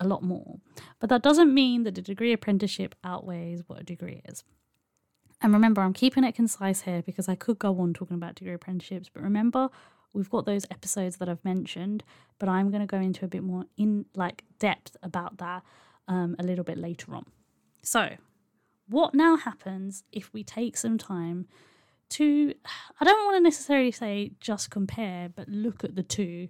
a 0.00 0.08
lot 0.08 0.22
more. 0.22 0.56
But 1.00 1.10
that 1.10 1.22
doesn't 1.22 1.52
mean 1.52 1.82
that 1.82 1.98
a 1.98 2.02
degree 2.02 2.32
apprenticeship 2.32 2.94
outweighs 3.04 3.62
what 3.66 3.80
a 3.80 3.84
degree 3.84 4.22
is. 4.24 4.42
And 5.42 5.52
remember, 5.52 5.82
I'm 5.82 5.92
keeping 5.92 6.24
it 6.24 6.34
concise 6.34 6.80
here 6.80 7.02
because 7.02 7.28
I 7.28 7.34
could 7.34 7.58
go 7.58 7.78
on 7.78 7.92
talking 7.92 8.16
about 8.16 8.36
degree 8.36 8.54
apprenticeships, 8.54 9.10
but 9.12 9.22
remember, 9.22 9.68
we've 10.14 10.30
got 10.30 10.46
those 10.46 10.64
episodes 10.70 11.18
that 11.18 11.28
I've 11.28 11.44
mentioned, 11.44 12.04
but 12.38 12.48
I'm 12.48 12.70
going 12.70 12.80
to 12.80 12.86
go 12.86 12.96
into 12.96 13.26
a 13.26 13.28
bit 13.28 13.42
more 13.42 13.66
in 13.76 14.06
like 14.14 14.44
depth 14.58 14.96
about 15.02 15.36
that 15.38 15.62
um, 16.08 16.36
a 16.38 16.42
little 16.42 16.64
bit 16.64 16.78
later 16.78 17.14
on. 17.14 17.26
So, 17.82 18.16
what 18.88 19.14
now 19.14 19.36
happens 19.36 20.04
if 20.12 20.32
we 20.32 20.44
take 20.44 20.76
some 20.76 20.98
time 20.98 21.46
to, 22.10 22.54
I 23.00 23.04
don't 23.04 23.24
want 23.24 23.36
to 23.36 23.40
necessarily 23.40 23.90
say 23.90 24.32
just 24.40 24.70
compare, 24.70 25.28
but 25.34 25.48
look 25.48 25.84
at 25.84 25.96
the 25.96 26.02
two 26.02 26.48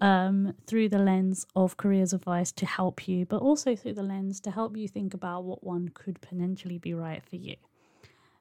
um, 0.00 0.54
through 0.66 0.88
the 0.88 0.98
lens 0.98 1.46
of 1.54 1.76
careers 1.76 2.12
advice 2.12 2.52
to 2.52 2.66
help 2.66 3.06
you, 3.06 3.24
but 3.24 3.40
also 3.40 3.76
through 3.76 3.94
the 3.94 4.02
lens 4.02 4.40
to 4.40 4.50
help 4.50 4.76
you 4.76 4.88
think 4.88 5.14
about 5.14 5.44
what 5.44 5.64
one 5.64 5.90
could 5.94 6.20
potentially 6.20 6.78
be 6.78 6.92
right 6.92 7.22
for 7.24 7.36
you. 7.36 7.54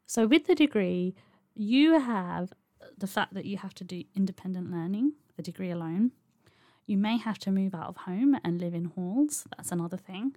So, 0.07 0.25
with 0.25 0.47
the 0.47 0.55
degree, 0.55 1.15
you 1.53 1.99
have 1.99 2.51
the 2.97 3.07
fact 3.07 3.35
that 3.35 3.45
you 3.45 3.57
have 3.57 3.73
to 3.75 3.83
do 3.83 4.03
independent 4.15 4.71
learning, 4.71 5.13
the 5.37 5.43
degree 5.43 5.69
alone. 5.69 6.11
You 6.87 6.97
may 6.97 7.17
have 7.17 7.37
to 7.39 7.51
move 7.51 7.75
out 7.75 7.87
of 7.87 7.97
home 7.97 8.37
and 8.43 8.59
live 8.59 8.73
in 8.73 8.85
halls. 8.85 9.45
That's 9.55 9.71
another 9.71 9.97
thing. 9.97 10.35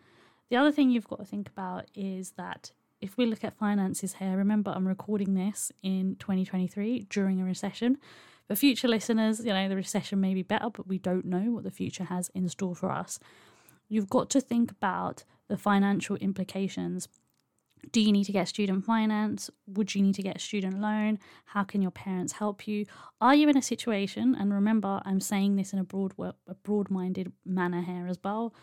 The 0.51 0.57
other 0.57 0.71
thing 0.71 0.91
you've 0.91 1.09
got 1.09 1.19
to 1.19 1.25
think 1.25 1.49
about 1.49 1.87
is 1.95 2.33
that 2.33 2.71
if 3.05 3.19
we 3.19 3.27
look 3.27 3.45
at 3.45 3.59
finances 3.59 4.15
here, 4.15 4.35
remember 4.35 4.73
I'm 4.75 4.89
recording 4.89 5.35
this 5.35 5.71
in 5.83 6.17
2023 6.19 7.07
during 7.11 7.39
a 7.39 7.45
recession. 7.45 7.99
For 8.49 8.57
future 8.57 8.89
listeners, 8.89 9.45
you 9.45 9.53
know, 9.53 9.69
the 9.69 9.77
recession 9.77 10.23
may 10.23 10.33
be 10.33 10.43
better, 10.43 10.71
but 10.71 10.89
we 10.89 10.99
don't 10.99 11.27
know 11.27 11.51
what 11.51 11.65
the 11.65 11.71
future 11.71 12.05
has 12.05 12.31
in 12.35 12.49
store 12.49 12.75
for 12.75 12.91
us. 12.91 13.19
You've 13.91 14.09
got 14.09 14.31
to 14.31 14.41
think 14.41 14.71
about 14.71 15.25
the 15.49 15.59
financial 15.59 16.17
implications 16.17 17.09
do 17.93 18.01
you 18.01 18.13
need 18.13 18.25
to 18.25 18.33
get 18.33 18.49
student 18.49 18.83
finance? 18.85 19.51
Would 19.67 19.95
you 19.95 20.01
need 20.01 20.15
to 20.15 20.23
get 20.23 20.37
a 20.37 20.41
student 20.41 20.81
loan? 20.81 21.19
How 21.45 21.65
can 21.65 21.83
your 21.83 21.91
parents 21.91 22.33
help 22.33 22.67
you? 22.67 22.87
Are 23.21 23.35
you 23.35 23.47
in 23.51 23.59
a 23.59 23.63
situation, 23.63 24.35
and 24.35 24.55
remember, 24.55 25.03
I'm 25.05 25.21
saying 25.21 25.57
this 25.57 25.75
in 25.75 25.79
a 25.79 25.85
broad, 25.85 26.15
a 26.19 26.55
broad-minded 26.63 27.33
manner 27.45 27.83
here 27.83 28.07
as 28.09 28.19
well, 28.25 28.55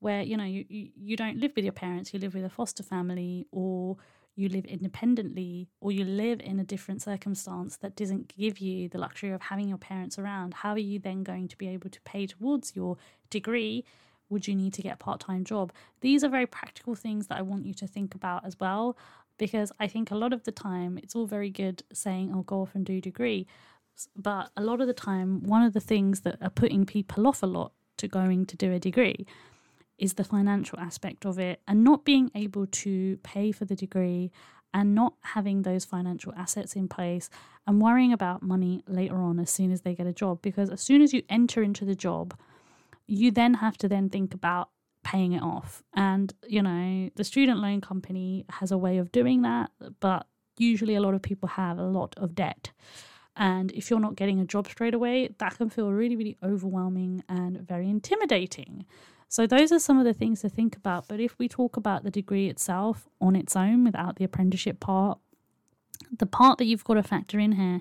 where 0.00 0.22
you 0.22 0.36
know 0.36 0.44
you, 0.44 0.64
you, 0.68 1.16
don't 1.16 1.38
live 1.38 1.52
with 1.56 1.64
your 1.64 1.72
parents, 1.72 2.12
you 2.12 2.20
live 2.20 2.34
with 2.34 2.44
a 2.44 2.50
foster 2.50 2.82
family, 2.82 3.46
or 3.50 3.96
you 4.34 4.48
live 4.48 4.66
independently, 4.66 5.68
or 5.80 5.92
you 5.92 6.04
live 6.04 6.40
in 6.40 6.60
a 6.60 6.64
different 6.64 7.02
circumstance 7.02 7.78
that 7.78 7.96
doesn't 7.96 8.36
give 8.36 8.58
you 8.58 8.88
the 8.88 8.98
luxury 8.98 9.30
of 9.30 9.40
having 9.40 9.68
your 9.68 9.78
parents 9.78 10.18
around. 10.18 10.54
How 10.54 10.72
are 10.72 10.78
you 10.78 10.98
then 10.98 11.22
going 11.22 11.48
to 11.48 11.56
be 11.56 11.68
able 11.68 11.90
to 11.90 12.00
pay 12.02 12.26
towards 12.26 12.76
your 12.76 12.98
degree? 13.30 13.84
would 14.28 14.48
you 14.48 14.54
need 14.54 14.72
to 14.74 14.82
get 14.82 14.94
a 14.94 14.96
part 14.96 15.20
time 15.20 15.44
job? 15.44 15.72
These 16.00 16.24
are 16.24 16.28
very 16.28 16.46
practical 16.46 16.94
things 16.94 17.28
that 17.28 17.38
I 17.38 17.42
want 17.42 17.66
you 17.66 17.74
to 17.74 17.86
think 17.86 18.14
about 18.14 18.44
as 18.44 18.58
well, 18.58 18.96
because 19.38 19.72
I 19.78 19.86
think 19.86 20.10
a 20.10 20.16
lot 20.16 20.32
of 20.32 20.44
the 20.44 20.52
time 20.52 20.98
it's 20.98 21.14
all 21.14 21.26
very 21.26 21.50
good 21.50 21.82
saying, 21.92 22.32
oh, 22.34 22.42
go 22.42 22.62
off 22.62 22.74
and 22.74 22.84
do 22.84 22.94
a 22.94 23.00
degree. 23.00 23.46
But 24.14 24.50
a 24.56 24.62
lot 24.62 24.80
of 24.80 24.86
the 24.86 24.92
time, 24.92 25.42
one 25.44 25.62
of 25.62 25.72
the 25.72 25.80
things 25.80 26.20
that 26.20 26.38
are 26.42 26.50
putting 26.50 26.84
people 26.84 27.26
off 27.26 27.42
a 27.42 27.46
lot 27.46 27.72
to 27.98 28.08
going 28.08 28.44
to 28.46 28.56
do 28.56 28.72
a 28.72 28.78
degree 28.78 29.26
is 29.98 30.14
the 30.14 30.24
financial 30.24 30.78
aspect 30.78 31.24
of 31.24 31.38
it 31.38 31.60
and 31.66 31.82
not 31.82 32.04
being 32.04 32.30
able 32.34 32.66
to 32.66 33.16
pay 33.22 33.52
for 33.52 33.64
the 33.64 33.76
degree 33.76 34.30
and 34.74 34.94
not 34.94 35.14
having 35.22 35.62
those 35.62 35.84
financial 35.84 36.34
assets 36.34 36.76
in 36.76 36.86
place 36.86 37.30
and 37.66 37.80
worrying 37.80 38.12
about 38.12 38.42
money 38.42 38.82
later 38.86 39.16
on 39.16 39.38
as 39.38 39.50
soon 39.50 39.72
as 39.72 39.80
they 39.82 39.94
get 39.94 40.06
a 40.06 40.12
job. 40.12 40.42
Because 40.42 40.68
as 40.70 40.82
soon 40.82 41.00
as 41.00 41.14
you 41.14 41.22
enter 41.30 41.62
into 41.62 41.84
the 41.84 41.94
job, 41.94 42.38
you 43.06 43.30
then 43.30 43.54
have 43.54 43.78
to 43.78 43.88
then 43.88 44.10
think 44.10 44.34
about 44.34 44.68
paying 45.02 45.32
it 45.32 45.42
off. 45.42 45.82
And, 45.94 46.34
you 46.46 46.60
know, 46.60 47.10
the 47.14 47.24
student 47.24 47.60
loan 47.60 47.80
company 47.80 48.44
has 48.50 48.70
a 48.70 48.76
way 48.76 48.98
of 48.98 49.12
doing 49.12 49.42
that, 49.42 49.70
but 50.00 50.26
usually 50.58 50.94
a 50.94 51.00
lot 51.00 51.14
of 51.14 51.22
people 51.22 51.48
have 51.48 51.78
a 51.78 51.84
lot 51.84 52.14
of 52.18 52.34
debt. 52.34 52.72
And 53.36 53.70
if 53.72 53.90
you're 53.90 54.00
not 54.00 54.16
getting 54.16 54.40
a 54.40 54.44
job 54.44 54.66
straight 54.66 54.94
away, 54.94 55.28
that 55.38 55.56
can 55.56 55.70
feel 55.70 55.92
really, 55.92 56.16
really 56.16 56.36
overwhelming 56.42 57.22
and 57.28 57.60
very 57.60 57.88
intimidating. 57.88 58.86
So, 59.28 59.46
those 59.46 59.72
are 59.72 59.78
some 59.78 59.98
of 59.98 60.04
the 60.04 60.14
things 60.14 60.40
to 60.40 60.48
think 60.48 60.76
about. 60.76 61.08
But 61.08 61.20
if 61.20 61.38
we 61.38 61.48
talk 61.48 61.76
about 61.76 62.04
the 62.04 62.10
degree 62.10 62.48
itself 62.48 63.08
on 63.20 63.34
its 63.34 63.56
own 63.56 63.84
without 63.84 64.16
the 64.16 64.24
apprenticeship 64.24 64.80
part, 64.80 65.18
the 66.16 66.26
part 66.26 66.58
that 66.58 66.66
you've 66.66 66.84
got 66.84 66.94
to 66.94 67.02
factor 67.02 67.38
in 67.38 67.52
here 67.52 67.80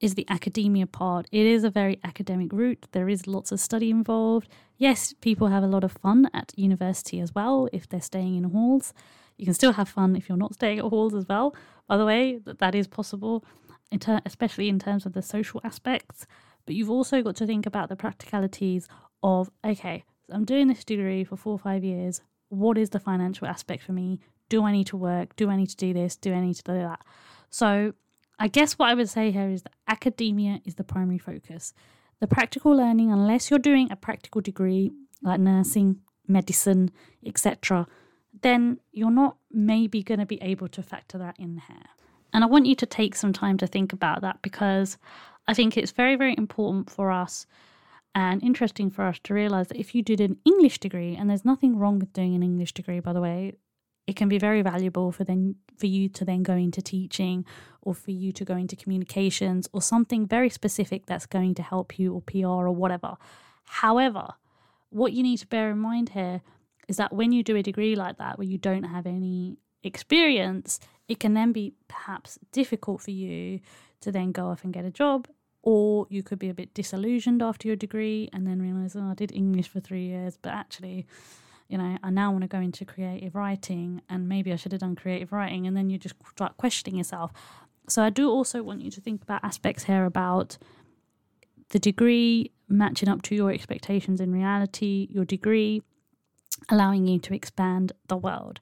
is 0.00 0.14
the 0.14 0.26
academia 0.28 0.86
part. 0.86 1.26
It 1.30 1.46
is 1.46 1.62
a 1.62 1.70
very 1.70 2.00
academic 2.02 2.52
route. 2.52 2.86
There 2.92 3.08
is 3.08 3.26
lots 3.26 3.52
of 3.52 3.60
study 3.60 3.90
involved. 3.90 4.48
Yes, 4.78 5.14
people 5.20 5.48
have 5.48 5.62
a 5.62 5.66
lot 5.68 5.84
of 5.84 5.92
fun 5.92 6.30
at 6.32 6.52
university 6.56 7.20
as 7.20 7.34
well 7.34 7.68
if 7.72 7.88
they're 7.88 8.00
staying 8.00 8.36
in 8.36 8.44
halls. 8.44 8.94
You 9.36 9.44
can 9.44 9.54
still 9.54 9.74
have 9.74 9.88
fun 9.88 10.16
if 10.16 10.28
you're 10.28 10.38
not 10.38 10.54
staying 10.58 10.78
at 10.78 10.86
halls 10.86 11.14
as 11.14 11.26
well. 11.28 11.54
By 11.86 11.98
the 11.98 12.06
way, 12.06 12.38
that, 12.44 12.58
that 12.60 12.74
is 12.74 12.86
possible, 12.86 13.44
especially 14.24 14.68
in 14.68 14.78
terms 14.78 15.04
of 15.04 15.12
the 15.12 15.22
social 15.22 15.60
aspects. 15.64 16.26
But 16.64 16.74
you've 16.74 16.90
also 16.90 17.22
got 17.22 17.36
to 17.36 17.46
think 17.46 17.66
about 17.66 17.88
the 17.88 17.96
practicalities 17.96 18.88
of 19.22 19.50
okay, 19.64 20.04
I'm 20.32 20.44
doing 20.44 20.68
this 20.68 20.84
degree 20.84 21.24
for 21.24 21.36
four 21.36 21.54
or 21.54 21.58
five 21.58 21.84
years. 21.84 22.20
What 22.48 22.78
is 22.78 22.90
the 22.90 23.00
financial 23.00 23.46
aspect 23.46 23.82
for 23.82 23.92
me? 23.92 24.20
Do 24.48 24.64
I 24.64 24.72
need 24.72 24.88
to 24.88 24.96
work? 24.96 25.36
Do 25.36 25.50
I 25.50 25.56
need 25.56 25.68
to 25.68 25.76
do 25.76 25.92
this? 25.92 26.16
Do 26.16 26.32
I 26.32 26.40
need 26.40 26.54
to 26.54 26.62
do 26.62 26.74
that? 26.74 27.00
So 27.50 27.94
I 28.38 28.48
guess 28.48 28.74
what 28.74 28.88
I 28.88 28.94
would 28.94 29.08
say 29.08 29.30
here 29.30 29.48
is 29.48 29.62
that 29.62 29.74
academia 29.86 30.60
is 30.64 30.76
the 30.76 30.84
primary 30.84 31.18
focus. 31.18 31.74
The 32.20 32.26
practical 32.26 32.72
learning, 32.72 33.12
unless 33.12 33.50
you're 33.50 33.58
doing 33.58 33.90
a 33.90 33.96
practical 33.96 34.40
degree 34.40 34.92
like 35.22 35.40
nursing, 35.40 36.00
medicine, 36.26 36.90
etc., 37.24 37.86
then 38.42 38.78
you're 38.92 39.10
not 39.10 39.36
maybe 39.50 40.02
going 40.02 40.20
to 40.20 40.26
be 40.26 40.40
able 40.42 40.68
to 40.68 40.82
factor 40.82 41.18
that 41.18 41.36
in 41.38 41.62
here. 41.68 41.86
And 42.32 42.44
I 42.44 42.46
want 42.46 42.66
you 42.66 42.74
to 42.76 42.86
take 42.86 43.14
some 43.14 43.32
time 43.32 43.58
to 43.58 43.66
think 43.66 43.92
about 43.92 44.22
that 44.22 44.40
because 44.42 44.98
I 45.48 45.54
think 45.54 45.76
it's 45.76 45.90
very, 45.90 46.16
very 46.16 46.34
important 46.38 46.90
for 46.90 47.10
us 47.10 47.46
and 48.14 48.42
interesting 48.42 48.90
for 48.90 49.04
us 49.04 49.18
to 49.24 49.34
realize 49.34 49.68
that 49.68 49.78
if 49.78 49.94
you 49.94 50.02
did 50.02 50.20
an 50.20 50.38
English 50.44 50.80
degree, 50.80 51.14
and 51.14 51.30
there's 51.30 51.44
nothing 51.44 51.76
wrong 51.76 51.98
with 51.98 52.12
doing 52.12 52.34
an 52.34 52.42
English 52.42 52.72
degree, 52.72 53.00
by 53.00 53.12
the 53.12 53.20
way, 53.20 53.54
it 54.06 54.16
can 54.16 54.28
be 54.28 54.38
very 54.38 54.62
valuable 54.62 55.12
for 55.12 55.22
then 55.22 55.54
for 55.76 55.86
you 55.86 56.08
to 56.08 56.24
then 56.24 56.42
go 56.42 56.54
into 56.54 56.82
teaching 56.82 57.44
or 57.82 57.94
for 57.94 58.10
you 58.10 58.32
to 58.32 58.44
go 58.44 58.56
into 58.56 58.74
communications 58.74 59.68
or 59.72 59.80
something 59.80 60.26
very 60.26 60.50
specific 60.50 61.06
that's 61.06 61.26
going 61.26 61.54
to 61.54 61.62
help 61.62 61.98
you 61.98 62.12
or 62.12 62.20
PR 62.22 62.66
or 62.66 62.72
whatever. 62.72 63.16
However, 63.64 64.34
what 64.88 65.12
you 65.12 65.22
need 65.22 65.36
to 65.38 65.46
bear 65.46 65.70
in 65.70 65.78
mind 65.78 66.10
here 66.10 66.42
is 66.88 66.96
that 66.96 67.12
when 67.12 67.30
you 67.30 67.44
do 67.44 67.54
a 67.54 67.62
degree 67.62 67.94
like 67.94 68.18
that 68.18 68.36
where 68.36 68.48
you 68.48 68.58
don't 68.58 68.82
have 68.82 69.06
any 69.06 69.58
experience, 69.84 70.80
it 71.06 71.20
can 71.20 71.34
then 71.34 71.52
be 71.52 71.74
perhaps 71.86 72.38
difficult 72.50 73.00
for 73.00 73.12
you 73.12 73.60
to 74.00 74.10
then 74.10 74.32
go 74.32 74.48
off 74.48 74.64
and 74.64 74.72
get 74.72 74.84
a 74.84 74.90
job 74.90 75.28
or 75.62 76.06
you 76.08 76.22
could 76.22 76.38
be 76.38 76.48
a 76.48 76.54
bit 76.54 76.72
disillusioned 76.74 77.42
after 77.42 77.68
your 77.68 77.76
degree 77.76 78.30
and 78.32 78.46
then 78.46 78.60
realize, 78.62 78.96
oh, 78.96 79.10
I 79.10 79.14
did 79.14 79.32
English 79.32 79.68
for 79.68 79.80
three 79.80 80.06
years, 80.06 80.38
but 80.40 80.52
actually 80.52 81.06
you 81.70 81.78
know, 81.78 81.96
I 82.02 82.10
now 82.10 82.32
want 82.32 82.42
to 82.42 82.48
go 82.48 82.58
into 82.58 82.84
creative 82.84 83.36
writing 83.36 84.02
and 84.10 84.28
maybe 84.28 84.52
I 84.52 84.56
should 84.56 84.72
have 84.72 84.80
done 84.80 84.96
creative 84.96 85.30
writing. 85.30 85.68
And 85.68 85.76
then 85.76 85.88
you 85.88 85.98
just 85.98 86.16
start 86.28 86.56
questioning 86.56 86.98
yourself. 86.98 87.30
So 87.88 88.02
I 88.02 88.10
do 88.10 88.28
also 88.28 88.60
want 88.62 88.82
you 88.82 88.90
to 88.90 89.00
think 89.00 89.22
about 89.22 89.44
aspects 89.44 89.84
here 89.84 90.04
about 90.04 90.58
the 91.68 91.78
degree 91.78 92.50
matching 92.68 93.08
up 93.08 93.22
to 93.22 93.36
your 93.36 93.52
expectations 93.52 94.20
in 94.20 94.32
reality, 94.32 95.06
your 95.12 95.24
degree 95.24 95.82
allowing 96.68 97.06
you 97.06 97.20
to 97.20 97.34
expand 97.34 97.92
the 98.08 98.16
world. 98.16 98.58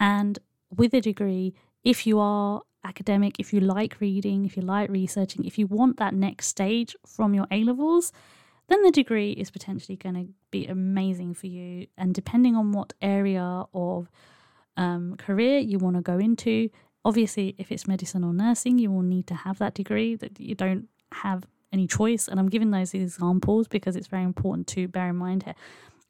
And 0.00 0.40
with 0.76 0.92
a 0.92 1.00
degree, 1.00 1.54
if 1.84 2.04
you 2.04 2.18
are 2.18 2.62
academic, 2.84 3.36
if 3.38 3.52
you 3.52 3.60
like 3.60 4.00
reading, 4.00 4.44
if 4.44 4.56
you 4.56 4.62
like 4.62 4.90
researching, 4.90 5.44
if 5.44 5.58
you 5.58 5.66
want 5.66 5.98
that 5.98 6.14
next 6.14 6.46
stage 6.46 6.96
from 7.06 7.34
your 7.34 7.46
A 7.50 7.64
levels, 7.64 8.12
then 8.68 8.82
the 8.82 8.90
degree 8.90 9.32
is 9.32 9.50
potentially 9.50 9.96
going 9.96 10.14
to 10.14 10.32
be 10.50 10.66
amazing 10.66 11.34
for 11.34 11.46
you. 11.46 11.86
And 11.98 12.14
depending 12.14 12.54
on 12.56 12.72
what 12.72 12.92
area 13.02 13.64
of 13.74 14.10
um, 14.76 15.16
career 15.16 15.58
you 15.58 15.78
want 15.78 15.96
to 15.96 16.02
go 16.02 16.18
into, 16.18 16.70
obviously, 17.04 17.54
if 17.58 17.72
it's 17.72 17.88
medicine 17.88 18.24
or 18.24 18.32
nursing, 18.32 18.78
you 18.78 18.90
will 18.90 19.02
need 19.02 19.26
to 19.26 19.34
have 19.34 19.58
that 19.58 19.74
degree 19.74 20.14
that 20.16 20.38
you 20.38 20.54
don't 20.54 20.88
have 21.12 21.46
any 21.72 21.86
choice. 21.86 22.28
And 22.28 22.38
I'm 22.38 22.48
giving 22.48 22.70
those 22.70 22.94
examples 22.94 23.68
because 23.68 23.96
it's 23.96 24.06
very 24.06 24.24
important 24.24 24.66
to 24.68 24.88
bear 24.88 25.08
in 25.08 25.16
mind 25.16 25.42
here. 25.42 25.54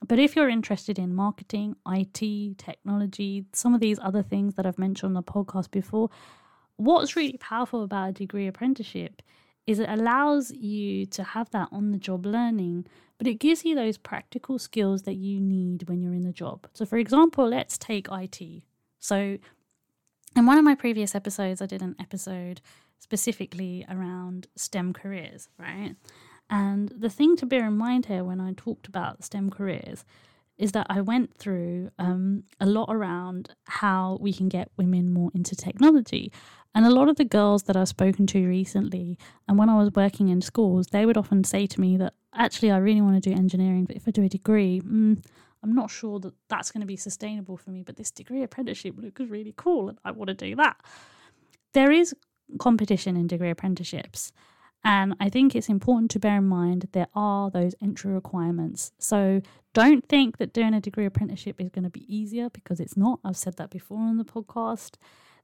But 0.06 0.18
if 0.18 0.34
you're 0.34 0.48
interested 0.48 0.98
in 0.98 1.14
marketing, 1.14 1.76
IT, 1.86 2.58
technology, 2.58 3.44
some 3.52 3.74
of 3.74 3.80
these 3.80 3.98
other 4.02 4.22
things 4.22 4.54
that 4.54 4.66
I've 4.66 4.78
mentioned 4.78 5.10
on 5.10 5.14
the 5.14 5.22
podcast 5.22 5.70
before, 5.70 6.10
what's 6.80 7.16
really 7.16 7.36
powerful 7.38 7.82
about 7.82 8.10
a 8.10 8.12
degree 8.12 8.46
apprenticeship 8.46 9.22
is 9.66 9.78
it 9.78 9.88
allows 9.88 10.50
you 10.50 11.06
to 11.06 11.22
have 11.22 11.50
that 11.50 11.68
on 11.70 11.92
the 11.92 11.98
job 11.98 12.24
learning, 12.24 12.86
but 13.18 13.26
it 13.26 13.34
gives 13.34 13.64
you 13.64 13.74
those 13.74 13.98
practical 13.98 14.58
skills 14.58 15.02
that 15.02 15.14
you 15.14 15.40
need 15.40 15.88
when 15.88 16.00
you're 16.00 16.14
in 16.14 16.24
the 16.24 16.32
job. 16.32 16.66
So, 16.72 16.86
for 16.86 16.96
example, 16.96 17.46
let's 17.48 17.76
take 17.76 18.08
IT. 18.10 18.62
So, 18.98 19.38
in 20.36 20.46
one 20.46 20.58
of 20.58 20.64
my 20.64 20.74
previous 20.74 21.14
episodes, 21.14 21.60
I 21.60 21.66
did 21.66 21.82
an 21.82 21.96
episode 22.00 22.60
specifically 22.98 23.84
around 23.88 24.46
STEM 24.56 24.92
careers, 24.92 25.48
right? 25.58 25.96
And 26.48 26.88
the 26.88 27.10
thing 27.10 27.36
to 27.36 27.46
bear 27.46 27.66
in 27.66 27.76
mind 27.76 28.06
here 28.06 28.24
when 28.24 28.40
I 28.40 28.54
talked 28.56 28.86
about 28.86 29.24
STEM 29.24 29.50
careers 29.50 30.04
is 30.60 30.72
that 30.72 30.86
I 30.90 31.00
went 31.00 31.34
through 31.34 31.90
um, 31.98 32.44
a 32.60 32.66
lot 32.66 32.88
around 32.90 33.54
how 33.64 34.18
we 34.20 34.32
can 34.32 34.48
get 34.48 34.70
women 34.76 35.10
more 35.10 35.30
into 35.34 35.56
technology. 35.56 36.30
And 36.74 36.86
a 36.86 36.90
lot 36.90 37.08
of 37.08 37.16
the 37.16 37.24
girls 37.24 37.64
that 37.64 37.76
I've 37.76 37.88
spoken 37.88 38.26
to 38.28 38.46
recently, 38.46 39.18
and 39.48 39.58
when 39.58 39.68
I 39.68 39.76
was 39.76 39.90
working 39.92 40.28
in 40.28 40.40
schools, 40.40 40.88
they 40.88 41.04
would 41.04 41.16
often 41.16 41.42
say 41.42 41.66
to 41.66 41.80
me 41.80 41.96
that 41.96 42.14
actually 42.34 42.70
I 42.70 42.78
really 42.78 43.00
want 43.00 43.20
to 43.20 43.28
do 43.28 43.34
engineering, 43.34 43.84
but 43.84 43.96
if 43.96 44.06
I 44.06 44.12
do 44.12 44.22
a 44.22 44.28
degree, 44.28 44.80
mm, 44.80 45.22
I'm 45.62 45.74
not 45.74 45.90
sure 45.90 46.20
that 46.20 46.34
that's 46.48 46.70
going 46.70 46.80
to 46.80 46.86
be 46.86 46.96
sustainable 46.96 47.56
for 47.56 47.70
me. 47.70 47.82
But 47.82 47.96
this 47.96 48.10
degree 48.10 48.42
apprenticeship 48.42 48.94
looks 48.96 49.20
really 49.20 49.54
cool, 49.56 49.88
and 49.88 49.98
I 50.04 50.12
want 50.12 50.28
to 50.28 50.34
do 50.34 50.54
that. 50.56 50.76
There 51.72 51.90
is 51.90 52.14
competition 52.58 53.16
in 53.16 53.26
degree 53.26 53.50
apprenticeships. 53.50 54.32
And 54.82 55.14
I 55.20 55.28
think 55.28 55.54
it's 55.54 55.68
important 55.68 56.10
to 56.12 56.18
bear 56.18 56.38
in 56.38 56.46
mind 56.46 56.88
there 56.92 57.08
are 57.14 57.50
those 57.50 57.74
entry 57.82 58.12
requirements. 58.12 58.92
So 58.98 59.42
don't 59.74 60.08
think 60.08 60.38
that 60.38 60.54
doing 60.54 60.72
a 60.72 60.80
degree 60.80 61.04
apprenticeship 61.04 61.60
is 61.60 61.68
going 61.68 61.84
to 61.84 61.90
be 61.90 62.12
easier 62.12 62.48
because 62.48 62.80
it's 62.80 62.96
not. 62.96 63.20
I've 63.22 63.36
said 63.36 63.56
that 63.58 63.70
before 63.70 63.98
on 63.98 64.16
the 64.16 64.24
podcast 64.24 64.94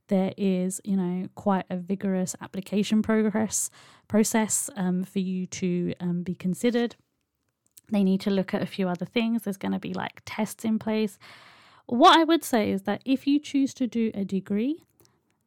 there 0.09 0.33
is, 0.37 0.81
you 0.85 0.97
know, 0.97 1.29
quite 1.35 1.65
a 1.71 1.77
vigorous 1.77 2.35
application 2.41 3.03
progress 3.03 3.71
process 4.09 4.71
um, 4.77 5.05
for 5.05 5.19
you 5.19 5.47
to 5.47 5.95
um, 6.01 6.23
be 6.23 6.35
considered. 6.35 6.97
They 7.91 8.05
need 8.05 8.21
to 8.23 8.31
look 8.31 8.53
at 8.55 8.63
a 8.63 8.67
few 8.67 8.89
other 8.89 9.05
things. 9.05 9.43
There's 9.43 9.57
going 9.57 9.73
to 9.73 9.79
be 9.79 9.95
like 9.95 10.23
tests 10.25 10.65
in 10.65 10.79
place. 10.79 11.19
What 11.87 12.19
I 12.19 12.25
would 12.25 12.43
say 12.43 12.71
is 12.71 12.83
that 12.83 13.03
if 13.05 13.27
you 13.27 13.39
choose 13.39 13.73
to 13.75 13.87
do 13.87 14.11
a 14.15 14.25
degree, 14.25 14.83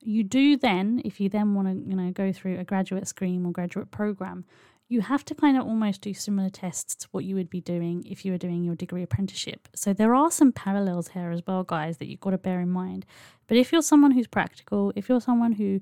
you 0.02 0.24
do 0.24 0.56
then, 0.56 1.02
if 1.04 1.20
you 1.20 1.28
then 1.28 1.54
want 1.54 1.68
to, 1.68 1.90
you 1.90 1.96
know, 1.96 2.12
go 2.12 2.32
through 2.32 2.58
a 2.58 2.64
graduate 2.64 3.08
scheme 3.08 3.46
or 3.46 3.52
graduate 3.52 3.92
program, 3.92 4.46
you 4.90 5.02
have 5.02 5.24
to 5.24 5.36
kind 5.36 5.56
of 5.56 5.66
almost 5.66 6.02
do 6.02 6.14
similar 6.16 6.50
tests 6.50 6.96
to 6.96 7.08
what 7.12 7.24
you 7.24 7.36
would 7.36 7.50
be 7.50 7.62
doing 7.62 8.04
if 8.08 8.26
you 8.26 8.32
were 8.32 8.40
doing 8.40 8.64
your 8.64 8.76
degree 8.76 9.04
apprenticeship. 9.04 9.70
So 9.76 9.94
there 9.94 10.16
are 10.16 10.32
some 10.32 10.52
parallels 10.52 11.10
here 11.10 11.30
as 11.30 11.44
well, 11.46 11.64
guys, 11.64 11.98
that 11.98 12.08
you've 12.08 12.20
got 12.20 12.32
to 12.32 12.40
bear 12.40 12.60
in 12.60 12.72
mind. 12.72 13.06
But 13.48 13.58
if 13.58 13.72
you're 13.72 13.84
someone 13.84 14.12
who's 14.12 14.26
practical, 14.26 14.92
if 14.96 15.08
you're 15.08 15.22
someone 15.22 15.54
who 15.54 15.80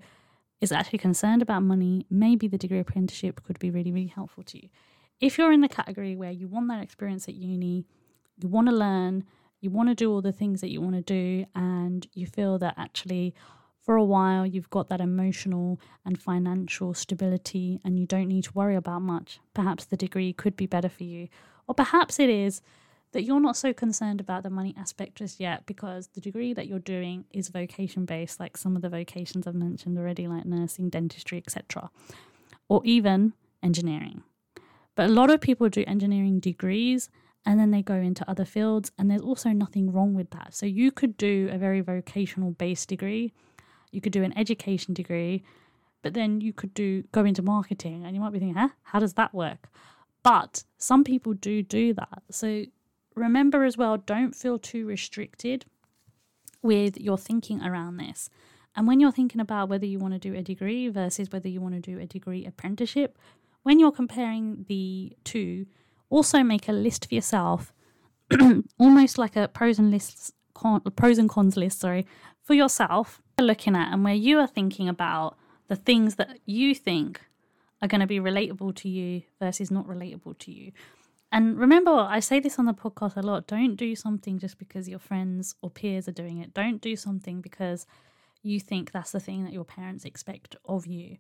is 0.60 0.74
actually 0.74 1.00
concerned 1.00 1.42
about 1.42 1.64
money, 1.64 2.06
maybe 2.10 2.50
the 2.50 2.58
degree 2.58 2.80
apprenticeship 2.80 3.42
could 3.44 3.60
be 3.60 3.72
really, 3.72 3.94
really 3.94 4.08
helpful 4.08 4.44
to 4.44 4.62
you. 4.62 4.70
If 5.22 5.38
you're 5.38 5.54
in 5.54 5.62
the 5.62 5.70
category 5.70 6.16
where 6.18 6.32
you 6.32 6.50
want 6.50 6.68
that 6.68 6.84
experience 6.84 7.30
at 7.30 7.36
uni, 7.36 7.86
you 8.42 8.50
want 8.50 8.68
to 8.68 8.76
learn, 8.76 9.24
you 9.62 9.70
want 9.70 9.88
to 9.88 9.96
do 9.96 10.12
all 10.12 10.22
the 10.22 10.34
things 10.34 10.60
that 10.62 10.70
you 10.70 10.82
want 10.82 10.96
to 10.96 11.02
do, 11.02 11.46
and 11.56 12.06
you 12.14 12.28
feel 12.28 12.58
that 12.60 12.74
actually, 12.78 13.34
for 13.88 13.96
a 13.96 14.04
while 14.04 14.46
you've 14.46 14.70
got 14.70 14.90
that 14.90 15.00
emotional 15.00 15.80
and 16.06 16.22
financial 16.22 16.94
stability 16.94 17.80
and 17.86 17.98
you 17.98 18.06
don't 18.06 18.28
need 18.28 18.44
to 18.44 18.52
worry 18.54 18.76
about 18.76 19.02
much, 19.02 19.40
perhaps 19.54 19.86
the 19.86 19.96
degree 19.96 20.34
could 20.34 20.58
be 20.58 20.66
better 20.66 20.90
for 20.90 21.06
you. 21.06 21.30
Or 21.70 21.74
perhaps 21.74 22.20
it 22.20 22.30
is 22.30 22.62
that 23.14 23.24
you're 23.24 23.40
not 23.40 23.56
so 23.56 23.72
concerned 23.72 24.20
about 24.20 24.44
the 24.44 24.50
money 24.50 24.76
aspect 24.78 25.16
just 25.16 25.40
yet 25.40 25.66
because 25.66 26.08
the 26.08 26.20
degree 26.20 26.54
that 26.54 26.68
you're 26.68 26.80
doing 26.80 27.24
is 27.32 27.48
vocation 27.48 28.04
based, 28.04 28.42
like 28.42 28.58
some 28.58 28.76
of 28.76 28.82
the 28.82 28.90
vocations 28.90 29.48
I've 29.48 29.56
mentioned 29.56 29.98
already, 29.98 30.28
like 30.28 30.44
nursing, 30.44 30.90
dentistry, 30.90 31.38
etc., 31.38 31.90
or 32.68 32.82
even 32.84 33.32
engineering. 33.64 34.22
But 34.96 35.10
a 35.10 35.14
lot 35.14 35.30
of 35.30 35.40
people 35.40 35.70
do 35.70 35.86
engineering 35.88 36.42
degrees 36.42 37.10
and 37.46 37.58
then 37.58 37.72
they 37.72 37.84
go 37.84 37.96
into 37.96 38.30
other 38.30 38.44
fields, 38.44 38.92
and 39.00 39.10
there's 39.10 39.22
also 39.22 39.52
nothing 39.52 39.94
wrong 39.94 40.14
with 40.14 40.32
that. 40.32 40.54
So 40.54 40.66
you 40.66 40.92
could 40.92 41.16
do 41.16 41.48
a 41.50 41.58
very 41.58 41.80
vocational 41.80 42.52
based 42.52 42.90
degree 42.90 43.32
you 43.92 44.02
could 44.02 44.12
do 44.12 44.24
an 44.24 44.38
education 44.38 44.94
degree, 44.94 45.44
but 46.02 46.14
then 46.14 46.42
you 46.42 46.54
could 46.54 46.74
do 46.74 47.04
go 47.12 47.26
into 47.26 47.42
marketing, 47.42 48.06
and 48.06 48.16
you 48.16 48.22
might 48.22 48.34
be 48.34 48.40
thinking, 48.40 48.56
huh, 48.56 48.70
how 48.84 49.00
does 49.00 49.14
that 49.14 49.34
work? 49.34 49.70
But 50.24 50.64
some 50.78 51.04
people 51.04 51.34
do 51.34 51.64
do 51.64 51.94
that. 51.94 52.24
So 52.30 52.66
remember 53.16 53.64
as 53.64 53.78
well, 53.78 53.98
don't 53.98 54.36
feel 54.36 54.60
too 54.60 54.86
restricted 54.86 55.66
with 56.62 57.00
your 57.00 57.18
thinking 57.18 57.62
around 57.62 57.98
this. 57.98 58.30
And 58.76 58.88
when 58.88 59.00
you're 59.00 59.12
thinking 59.12 59.42
about 59.42 59.70
whether 59.70 59.86
you 59.86 59.98
want 59.98 60.14
to 60.14 60.20
do 60.20 60.36
a 60.36 60.44
degree 60.44 60.88
versus 60.90 61.32
whether 61.32 61.48
you 61.48 61.62
want 61.62 61.74
to 61.76 61.80
do 61.80 62.00
a 62.00 62.06
degree 62.06 62.46
apprenticeship, 62.46 63.18
when 63.64 63.80
you're 63.80 63.92
comparing 63.92 64.66
the 64.68 65.18
two, 65.24 65.66
also 66.10 66.44
make 66.44 66.68
a 66.68 66.72
list 66.72 67.08
for 67.08 67.16
yourself, 67.16 67.74
almost 68.78 69.18
like 69.18 69.36
a 69.36 69.48
pros 69.48 69.80
and 69.80 69.92
lists, 69.92 70.32
con, 70.54 70.82
pros 70.96 71.18
and 71.18 71.30
cons 71.30 71.58
list, 71.58 71.80
sorry, 71.80 72.06
for 72.44 72.54
yourself 72.54 73.22
looking 73.46 73.76
at 73.76 73.94
and 73.94 74.04
where 74.04 74.16
you 74.16 74.40
are 74.40 74.48
thinking 74.48 74.90
about 74.90 75.38
the 75.68 75.76
things 75.76 76.16
that 76.16 76.40
you 76.46 76.74
think 76.74 77.22
are 77.82 77.88
going 77.88 78.02
to 78.02 78.08
be 78.08 78.20
relatable 78.20 78.76
to 78.76 78.90
you 78.90 79.22
versus 79.40 79.70
not 79.70 79.88
relatable 79.88 80.38
to 80.40 80.52
you. 80.52 80.72
And 81.32 81.60
remember, 81.60 81.92
I 81.92 82.20
say 82.20 82.40
this 82.40 82.58
on 82.58 82.66
the 82.66 82.74
podcast 82.74 83.16
a 83.16 83.22
lot 83.22 83.48
don't 83.48 83.76
do 83.76 83.96
something 83.96 84.40
just 84.40 84.58
because 84.58 84.90
your 84.90 85.00
friends 85.00 85.56
or 85.62 85.70
peers 85.70 86.08
are 86.08 86.14
doing 86.14 86.40
it. 86.40 86.54
Don't 86.54 86.82
do 86.82 86.96
something 86.96 87.42
because 87.42 87.86
you 88.42 88.60
think 88.60 88.92
that's 88.92 89.12
the 89.12 89.20
thing 89.20 89.44
that 89.44 89.54
your 89.54 89.66
parents 89.66 90.06
expect 90.06 90.56
of 90.66 90.88
you. 90.88 91.18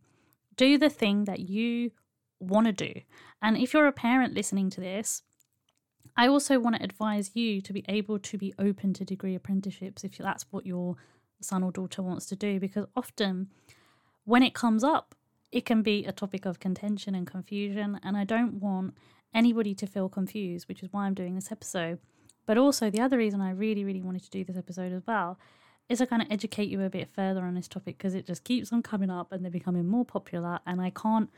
Do 0.56 0.77
the 0.77 0.89
thing 0.89 1.25
that 1.25 1.41
you 1.41 1.91
want 2.39 2.65
to 2.67 2.73
do. 2.73 3.01
And 3.41 3.58
if 3.58 3.73
you're 3.73 3.88
a 3.88 3.91
parent 3.91 4.34
listening 4.34 4.69
to 4.71 4.82
this, 4.82 5.23
I 6.15 6.27
also 6.27 6.58
want 6.58 6.77
to 6.77 6.84
advise 6.84 7.32
you 7.36 7.62
to 7.62 7.73
be 7.73 7.84
able 7.88 8.17
to 8.17 8.38
be 8.38 8.53
open 8.58 8.93
to 8.93 9.06
degree 9.06 9.36
apprenticeships 9.36 10.03
if 10.03 10.17
that's 10.17 10.45
what 10.49 10.65
your 10.65 10.95
son 11.41 11.63
or 11.63 11.71
daughter 11.71 12.02
wants 12.02 12.26
to 12.28 12.36
do, 12.36 12.60
because 12.60 12.86
often 12.95 13.50
when 14.26 14.43
it 14.43 14.54
comes 14.54 14.84
up, 14.84 15.15
it 15.52 15.65
can 15.65 15.82
be 15.82 16.06
a 16.06 16.12
topic 16.12 16.45
of 16.45 16.60
contention 16.60 17.15
and 17.15 17.26
confusion. 17.26 18.00
And 18.04 18.17
I 18.17 18.23
don't 18.23 18.56
want 18.56 18.95
anybody 19.34 19.73
to 19.76 19.88
feel 19.88 20.10
confused, 20.10 20.67
which 20.67 20.84
is 20.84 20.89
why 20.91 21.06
I'm 21.06 21.13
doing 21.13 21.36
this 21.36 21.52
episode. 21.52 22.00
But 22.45 22.58
also, 22.58 22.89
the 22.89 23.02
other 23.02 23.17
reason 23.17 23.41
I 23.41 23.52
really, 23.52 23.84
really 23.84 24.02
wanted 24.02 24.23
to 24.23 24.30
do 24.30 24.43
this 24.43 24.58
episode 24.58 24.93
as 24.93 25.04
well 25.06 25.38
is 25.89 26.00
to 26.00 26.08
kind 26.08 26.21
of 26.21 26.28
educate 26.30 26.69
you 26.69 26.82
a 26.82 26.89
bit 26.89 27.10
further 27.13 27.45
on 27.45 27.56
this 27.56 27.67
topic 27.67 27.97
because 27.97 28.13
it 28.13 28.26
just 28.26 28.43
keeps 28.43 28.73
on 28.73 28.84
coming 28.84 29.10
up 29.10 29.32
and 29.32 29.43
they're 29.43 29.52
becoming 29.52 29.88
more 29.88 30.06
popular, 30.06 30.60
and 30.65 30.82
I 30.82 30.89
can't. 30.89 31.30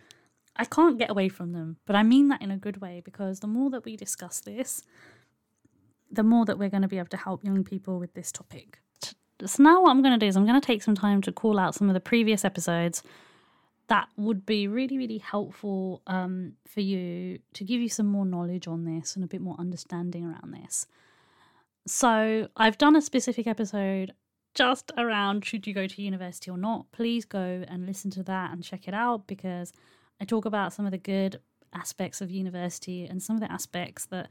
I 0.56 0.66
can't 0.66 0.98
get 0.98 1.10
away 1.10 1.30
from 1.30 1.54
them, 1.54 1.78
but 1.86 1.96
I 1.96 2.04
mean 2.04 2.28
that 2.30 2.42
in 2.42 2.52
a 2.52 2.58
good 2.58 2.82
way 2.82 3.02
because 3.06 3.40
the 3.40 3.48
more 3.48 3.70
that 3.70 3.86
we 3.86 3.96
discuss 3.96 4.42
this, 4.42 4.84
the 6.12 6.24
more 6.24 6.44
that 6.46 6.60
we're 6.60 6.70
going 6.70 6.82
to 6.82 6.90
be 6.90 6.98
able 6.98 7.08
to 7.10 7.18
help 7.18 7.46
young 7.46 7.64
people 7.64 7.98
with 7.98 8.14
this 8.14 8.30
topic. 8.30 8.80
So 9.46 9.64
now 9.64 9.82
what 9.82 9.92
I'm 9.92 10.02
going 10.02 10.18
to 10.18 10.24
do 10.24 10.28
is 10.28 10.36
I'm 10.36 10.46
going 10.46 10.60
to 10.60 10.66
take 10.66 10.84
some 10.84 10.96
time 10.96 11.22
to 11.22 11.32
call 11.32 11.60
out 11.60 11.76
some 11.76 11.90
of 11.90 11.94
the 11.94 12.00
previous 12.00 12.44
episodes 12.44 13.04
that 13.88 14.08
would 14.18 14.46
be 14.46 14.68
really, 14.68 14.98
really 14.98 15.18
helpful 15.18 16.02
um, 16.08 16.54
for 16.68 16.82
you 16.82 17.40
to 17.54 17.64
give 17.64 17.82
you 17.82 17.90
some 17.90 18.06
more 18.06 18.26
knowledge 18.26 18.68
on 18.68 18.86
this 18.86 19.16
and 19.16 19.26
a 19.26 19.28
bit 19.28 19.42
more 19.42 19.56
understanding 19.58 20.26
around 20.26 20.54
this. 20.54 20.86
So, 21.88 22.48
I've 22.56 22.78
done 22.78 22.96
a 22.96 23.02
specific 23.02 23.48
episode 23.48 24.14
just 24.54 24.92
around 24.98 25.46
should 25.46 25.66
you 25.66 25.74
go 25.74 25.88
to 25.88 26.02
university 26.02 26.52
or 26.52 26.58
not. 26.58 26.92
Please 26.92 27.26
go 27.26 27.64
and 27.68 27.86
listen 27.86 28.12
to 28.12 28.24
that 28.24 28.52
and 28.52 28.64
check 28.64 28.88
it 28.88 28.94
out 28.94 29.26
because 29.26 29.74
I 30.22 30.26
talk 30.26 30.46
about 30.46 30.74
some 30.74 30.86
of 30.86 30.92
the 30.92 30.98
good 30.98 31.40
aspects 31.74 32.22
of 32.22 32.30
university 32.30 33.06
and 33.06 33.22
some 33.22 33.36
of 33.36 33.42
the 33.42 33.52
aspects 33.52 34.06
that 34.08 34.30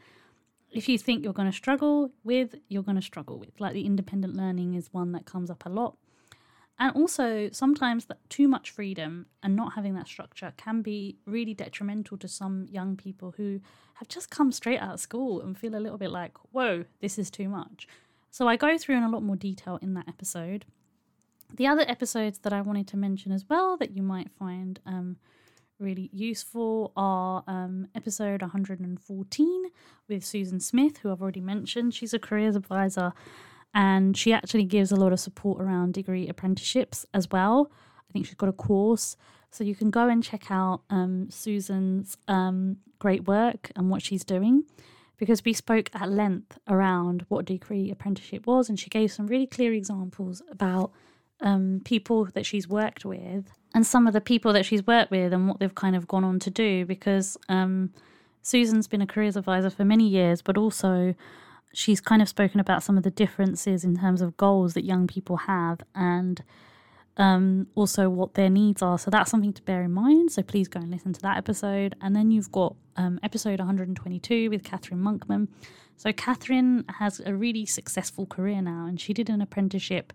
if 0.71 0.89
you 0.89 0.99
think 0.99 1.25
you're 1.25 1.33
going 1.33 1.51
to 1.51 1.57
struggle 1.57 2.11
with, 2.25 2.55
you're 2.69 2.83
going 2.83 2.97
to 2.97 3.03
struggle 3.03 3.39
with. 3.39 3.59
Like 3.59 3.73
the 3.73 3.87
independent 3.87 4.35
learning 4.35 4.75
is 4.75 4.93
one 4.93 5.13
that 5.13 5.25
comes 5.25 5.51
up 5.51 5.65
a 5.67 5.69
lot. 5.69 5.97
And 6.81 6.95
also, 6.95 7.51
sometimes 7.51 8.05
that 8.05 8.19
too 8.31 8.47
much 8.47 8.71
freedom 8.71 9.27
and 9.43 9.57
not 9.57 9.75
having 9.75 9.95
that 9.95 10.07
structure 10.07 10.53
can 10.57 10.81
be 10.81 11.17
really 11.27 11.53
detrimental 11.53 12.17
to 12.19 12.29
some 12.29 12.69
young 12.71 12.97
people 12.97 13.35
who 13.37 13.61
have 13.95 14.07
just 14.07 14.31
come 14.31 14.53
straight 14.53 14.79
out 14.79 14.95
of 14.95 15.01
school 15.01 15.41
and 15.41 15.59
feel 15.59 15.75
a 15.75 15.81
little 15.81 15.99
bit 15.99 16.13
like, 16.13 16.37
whoa, 16.53 16.85
this 17.01 17.19
is 17.19 17.33
too 17.33 17.49
much. 17.49 17.89
So, 18.31 18.47
I 18.47 18.57
go 18.57 18.79
through 18.79 18.97
in 18.97 19.03
a 19.03 19.11
lot 19.11 19.25
more 19.25 19.35
detail 19.35 19.81
in 19.83 19.95
that 19.95 20.07
episode. 20.07 20.67
The 21.53 21.67
other 21.67 21.85
episodes 21.89 22.39
that 22.41 22.53
I 22.53 22.61
wanted 22.61 22.87
to 22.89 22.97
mention 22.97 23.33
as 23.33 23.45
well 23.49 23.77
that 23.79 23.97
you 23.97 24.03
might 24.03 24.31
find 24.31 24.79
um, 24.87 25.17
really 25.79 26.11
useful 26.13 26.93
are 26.97 27.45
um, 27.47 27.89
episode 27.95 28.43
114 28.43 29.65
with 30.09 30.25
Susan 30.25 30.61
Smith, 30.61 30.99
who 30.99 31.13
I've 31.13 31.23
already 31.23 31.41
mentioned. 31.41 31.95
She's 31.95 32.13
a 32.13 32.19
careers 32.19 32.57
advisor 32.57 33.13
and 33.75 34.17
she 34.17 34.33
actually 34.33 34.65
gives 34.65 34.91
a 34.91 34.97
lot 34.97 35.13
of 35.13 35.21
support 35.21 35.63
around 35.63 35.95
degree 35.95 36.29
apprenticeships 36.29 37.07
as 37.15 37.31
well. 37.31 37.71
I 38.09 38.13
think 38.13 38.27
she's 38.27 38.35
got 38.35 38.49
a 38.49 38.53
course, 38.53 39.17
so 39.51 39.65
you 39.65 39.75
can 39.75 39.91
go 39.91 40.09
and 40.09 40.23
check 40.23 40.51
out 40.51 40.83
um, 40.91 41.29
Susan's 41.31 42.17
um, 42.27 42.79
great 42.99 43.27
work 43.27 43.71
and 43.77 43.91
what 43.91 44.03
she's 44.03 44.25
doing. 44.25 44.65
Because 45.19 45.45
we 45.45 45.53
spoke 45.53 45.91
at 45.95 46.09
length 46.09 46.59
around 46.69 47.27
what 47.29 47.45
degree 47.45 47.91
apprenticeship 47.91 48.47
was, 48.47 48.69
and 48.69 48.79
she 48.79 48.89
gave 48.89 49.11
some 49.11 49.27
really 49.27 49.49
clear 49.49 49.73
examples 49.73 50.43
about 50.49 50.93
um, 51.41 51.81
people 51.85 52.25
that 52.27 52.47
she's 52.47 52.69
worked 52.69 53.05
with 53.05 53.53
and 53.75 53.87
some 53.87 54.07
of 54.07 54.13
the 54.13 54.21
people 54.21 54.53
that 54.53 54.65
she's 54.65 54.87
worked 54.87 55.11
with 55.11 55.33
and 55.33 55.49
what 55.49 55.61
they've 55.61 55.75
kind 55.75 55.95
of 55.95 56.09
gone 56.09 56.25
on 56.25 56.39
to 56.41 56.51
do. 56.51 56.85
Because 56.85 57.37
um, 57.49 57.93
Susan's 58.43 58.89
been 58.89 59.03
a 59.03 59.07
careers 59.07 59.37
advisor 59.37 59.71
for 59.71 59.85
many 59.85 60.09
years, 60.09 60.43
but 60.43 60.57
also 60.57 61.15
she's 61.73 62.01
kind 62.01 62.23
of 62.23 62.29
spoken 62.29 62.61
about 62.61 62.83
some 62.83 62.97
of 62.97 63.03
the 63.03 63.11
differences 63.11 63.85
in 63.85 63.97
terms 63.97 64.23
of 64.23 64.37
goals 64.37 64.75
that 64.75 64.85
young 64.85 65.07
people 65.07 65.37
have 65.37 65.81
and 65.95 66.43
um, 67.19 67.67
also 67.75 68.09
what 68.09 68.35
their 68.35 68.49
needs 68.49 68.81
are. 68.81 68.99
So 68.99 69.11
that's 69.11 69.31
something 69.31 69.53
to 69.53 69.63
bear 69.63 69.83
in 69.83 69.93
mind. 69.93 70.33
So 70.33 70.43
please 70.43 70.69
go 70.69 70.81
and 70.81 70.91
listen 70.91 71.13
to 71.13 71.21
that 71.23 71.37
episode. 71.37 71.95
And 72.01 72.15
then 72.15 72.31
you've 72.31 72.53
got 72.53 72.77
um, 72.97 73.19
episode 73.23 73.59
122 73.59 74.51
with 74.51 74.63
Kathryn 74.63 75.01
Monkcom. 75.01 75.49
So 75.97 76.13
Kathryn 76.13 76.89
has 76.93 77.21
a 77.27 77.35
really 77.35 77.67
successful 77.67 78.25
career 78.25 78.63
now, 78.63 78.87
and 78.87 79.01
she 79.01 79.13
did 79.13 79.29
an 79.29 79.43
apprenticeship 79.43 80.13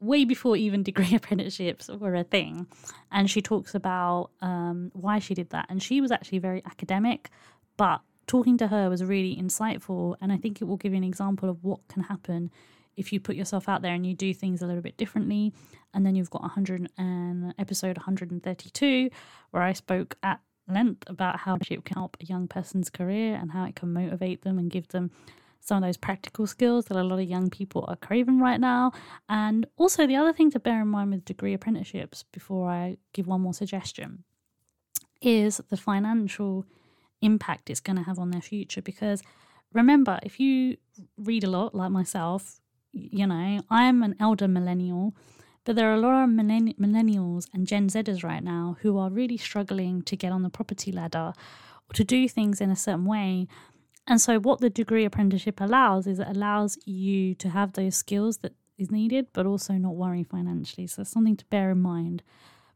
way 0.00 0.24
before 0.24 0.56
even 0.56 0.82
degree 0.82 1.14
apprenticeships 1.14 1.88
were 1.88 2.14
a 2.14 2.24
thing. 2.24 2.66
And 3.10 3.30
she 3.30 3.40
talks 3.40 3.74
about 3.74 4.30
um, 4.40 4.90
why 4.94 5.18
she 5.18 5.34
did 5.34 5.50
that. 5.50 5.66
And 5.68 5.82
she 5.82 6.00
was 6.00 6.10
actually 6.10 6.38
very 6.38 6.62
academic, 6.64 7.30
but 7.76 8.00
talking 8.26 8.56
to 8.58 8.68
her 8.68 8.88
was 8.88 9.04
really 9.04 9.36
insightful. 9.36 10.16
And 10.20 10.32
I 10.32 10.36
think 10.36 10.60
it 10.60 10.64
will 10.64 10.76
give 10.76 10.92
you 10.92 10.98
an 10.98 11.04
example 11.04 11.48
of 11.48 11.62
what 11.62 11.86
can 11.88 12.04
happen 12.04 12.50
if 12.96 13.12
you 13.12 13.20
put 13.20 13.36
yourself 13.36 13.68
out 13.68 13.82
there 13.82 13.92
and 13.92 14.06
you 14.06 14.14
do 14.14 14.32
things 14.32 14.62
a 14.62 14.66
little 14.66 14.82
bit 14.82 14.96
differently. 14.96 15.52
And 15.92 16.04
then 16.04 16.14
you've 16.14 16.30
got 16.30 16.42
100 16.42 16.90
and 16.96 17.54
episode 17.58 17.96
132, 17.96 19.10
where 19.50 19.62
I 19.62 19.72
spoke 19.72 20.16
at 20.22 20.40
length 20.68 21.04
about 21.08 21.40
how 21.40 21.56
it 21.56 21.84
can 21.84 21.96
help 21.96 22.16
a 22.20 22.24
young 22.24 22.48
person's 22.48 22.90
career 22.90 23.34
and 23.34 23.52
how 23.52 23.64
it 23.64 23.76
can 23.76 23.92
motivate 23.92 24.42
them 24.42 24.58
and 24.58 24.70
give 24.70 24.88
them 24.88 25.10
some 25.64 25.78
of 25.78 25.82
those 25.82 25.96
practical 25.96 26.46
skills 26.46 26.84
that 26.86 26.96
a 26.96 27.02
lot 27.02 27.18
of 27.18 27.28
young 27.28 27.48
people 27.48 27.86
are 27.88 27.96
craving 27.96 28.38
right 28.38 28.60
now. 28.60 28.92
And 29.28 29.66
also, 29.76 30.06
the 30.06 30.16
other 30.16 30.32
thing 30.32 30.50
to 30.50 30.60
bear 30.60 30.82
in 30.82 30.88
mind 30.88 31.10
with 31.10 31.24
degree 31.24 31.54
apprenticeships, 31.54 32.22
before 32.32 32.68
I 32.70 32.98
give 33.14 33.26
one 33.26 33.40
more 33.40 33.54
suggestion, 33.54 34.24
is 35.22 35.62
the 35.70 35.78
financial 35.78 36.66
impact 37.22 37.70
it's 37.70 37.80
going 37.80 37.96
to 37.96 38.02
have 38.02 38.18
on 38.18 38.30
their 38.30 38.42
future. 38.42 38.82
Because 38.82 39.22
remember, 39.72 40.20
if 40.22 40.38
you 40.38 40.76
read 41.16 41.44
a 41.44 41.50
lot, 41.50 41.74
like 41.74 41.90
myself, 41.90 42.60
you 42.92 43.26
know, 43.26 43.60
I'm 43.70 44.02
an 44.02 44.16
elder 44.20 44.46
millennial, 44.46 45.14
but 45.64 45.76
there 45.76 45.90
are 45.90 45.94
a 45.94 46.00
lot 46.00 46.24
of 46.24 46.28
millennials 46.28 47.48
and 47.54 47.66
Gen 47.66 47.88
Zers 47.88 48.22
right 48.22 48.44
now 48.44 48.76
who 48.82 48.98
are 48.98 49.08
really 49.08 49.38
struggling 49.38 50.02
to 50.02 50.14
get 50.14 50.30
on 50.30 50.42
the 50.42 50.50
property 50.50 50.92
ladder 50.92 51.32
or 51.88 51.94
to 51.94 52.04
do 52.04 52.28
things 52.28 52.60
in 52.60 52.70
a 52.70 52.76
certain 52.76 53.06
way. 53.06 53.48
And 54.06 54.20
so, 54.20 54.38
what 54.38 54.60
the 54.60 54.70
degree 54.70 55.04
apprenticeship 55.04 55.60
allows 55.60 56.06
is 56.06 56.18
it 56.18 56.28
allows 56.28 56.78
you 56.84 57.34
to 57.36 57.48
have 57.48 57.72
those 57.72 57.96
skills 57.96 58.38
that 58.38 58.52
is 58.76 58.90
needed, 58.90 59.28
but 59.32 59.46
also 59.46 59.74
not 59.74 59.96
worry 59.96 60.24
financially. 60.24 60.86
So, 60.86 61.04
something 61.04 61.36
to 61.36 61.44
bear 61.46 61.70
in 61.70 61.80
mind. 61.80 62.22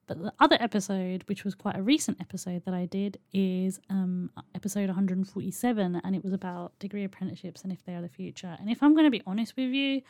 But 0.06 0.22
the 0.22 0.32
other 0.40 0.56
episode, 0.58 1.22
which 1.26 1.44
was 1.44 1.54
quite 1.54 1.76
a 1.76 1.82
recent 1.82 2.18
episode 2.18 2.64
that 2.64 2.72
I 2.72 2.86
did, 2.86 3.18
is 3.34 3.78
um, 3.90 4.30
episode 4.54 4.86
147, 4.86 6.00
and 6.02 6.16
it 6.16 6.24
was 6.24 6.32
about 6.32 6.78
degree 6.78 7.04
apprenticeships 7.04 7.62
and 7.62 7.70
if 7.70 7.84
they 7.84 7.94
are 7.94 8.00
the 8.00 8.08
future. 8.08 8.56
And 8.58 8.70
if 8.70 8.82
I'm 8.82 8.94
going 8.94 9.04
to 9.04 9.10
be 9.10 9.22
honest 9.26 9.54
with 9.54 9.68
you, 9.68 10.00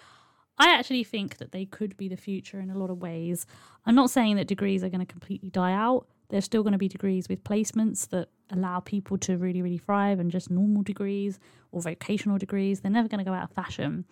I 0.56 0.70
actually 0.70 1.02
think 1.02 1.38
that 1.38 1.50
they 1.50 1.64
could 1.64 1.96
be 1.96 2.08
the 2.08 2.16
future 2.16 2.60
in 2.60 2.70
a 2.70 2.78
lot 2.78 2.90
of 2.90 3.02
ways. 3.02 3.44
I'm 3.86 3.96
not 3.96 4.10
saying 4.10 4.36
that 4.36 4.46
degrees 4.46 4.84
are 4.84 4.88
going 4.88 5.04
to 5.04 5.12
completely 5.12 5.50
die 5.50 5.72
out. 5.72 6.06
There's 6.28 6.44
still 6.44 6.62
going 6.62 6.72
to 6.72 6.78
be 6.78 6.88
degrees 6.88 7.28
with 7.28 7.44
placements 7.44 8.08
that 8.10 8.28
allow 8.50 8.80
people 8.80 9.16
to 9.18 9.36
really, 9.38 9.62
really 9.62 9.78
thrive, 9.78 10.20
and 10.20 10.30
just 10.30 10.50
normal 10.50 10.82
degrees 10.82 11.38
or 11.72 11.80
vocational 11.80 12.38
degrees. 12.38 12.80
They're 12.80 12.90
never 12.90 13.08
going 13.08 13.24
to 13.24 13.24
go 13.24 13.34
out 13.34 13.44
of 13.44 13.52
fashion. 13.52 14.04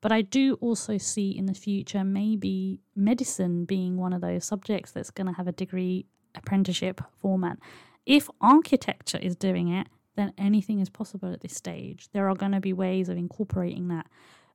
But 0.00 0.12
I 0.12 0.20
do 0.20 0.54
also 0.60 0.98
see 0.98 1.30
in 1.30 1.46
the 1.46 1.54
future 1.54 2.04
maybe 2.04 2.80
medicine 2.94 3.64
being 3.64 3.96
one 3.96 4.12
of 4.12 4.20
those 4.20 4.44
subjects 4.44 4.90
that's 4.90 5.10
going 5.10 5.26
to 5.28 5.32
have 5.32 5.48
a 5.48 5.52
degree 5.52 6.04
apprenticeship 6.34 7.00
format. 7.22 7.58
If 8.04 8.28
architecture 8.40 9.18
is 9.18 9.34
doing 9.34 9.68
it, 9.68 9.86
then 10.16 10.32
anything 10.36 10.80
is 10.80 10.90
possible 10.90 11.32
at 11.32 11.40
this 11.40 11.54
stage. 11.54 12.08
There 12.12 12.28
are 12.28 12.34
going 12.34 12.52
to 12.52 12.60
be 12.60 12.72
ways 12.72 13.08
of 13.08 13.16
incorporating 13.16 13.88
that 13.88 14.06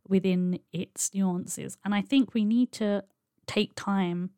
within 0.08 0.60
its 0.72 1.14
nuances. 1.14 1.78
And 1.84 1.96
I 1.96 2.02
think 2.02 2.34
we 2.34 2.46
need 2.46 2.72
to 2.74 3.04
take 3.48 3.74
time 3.76 4.30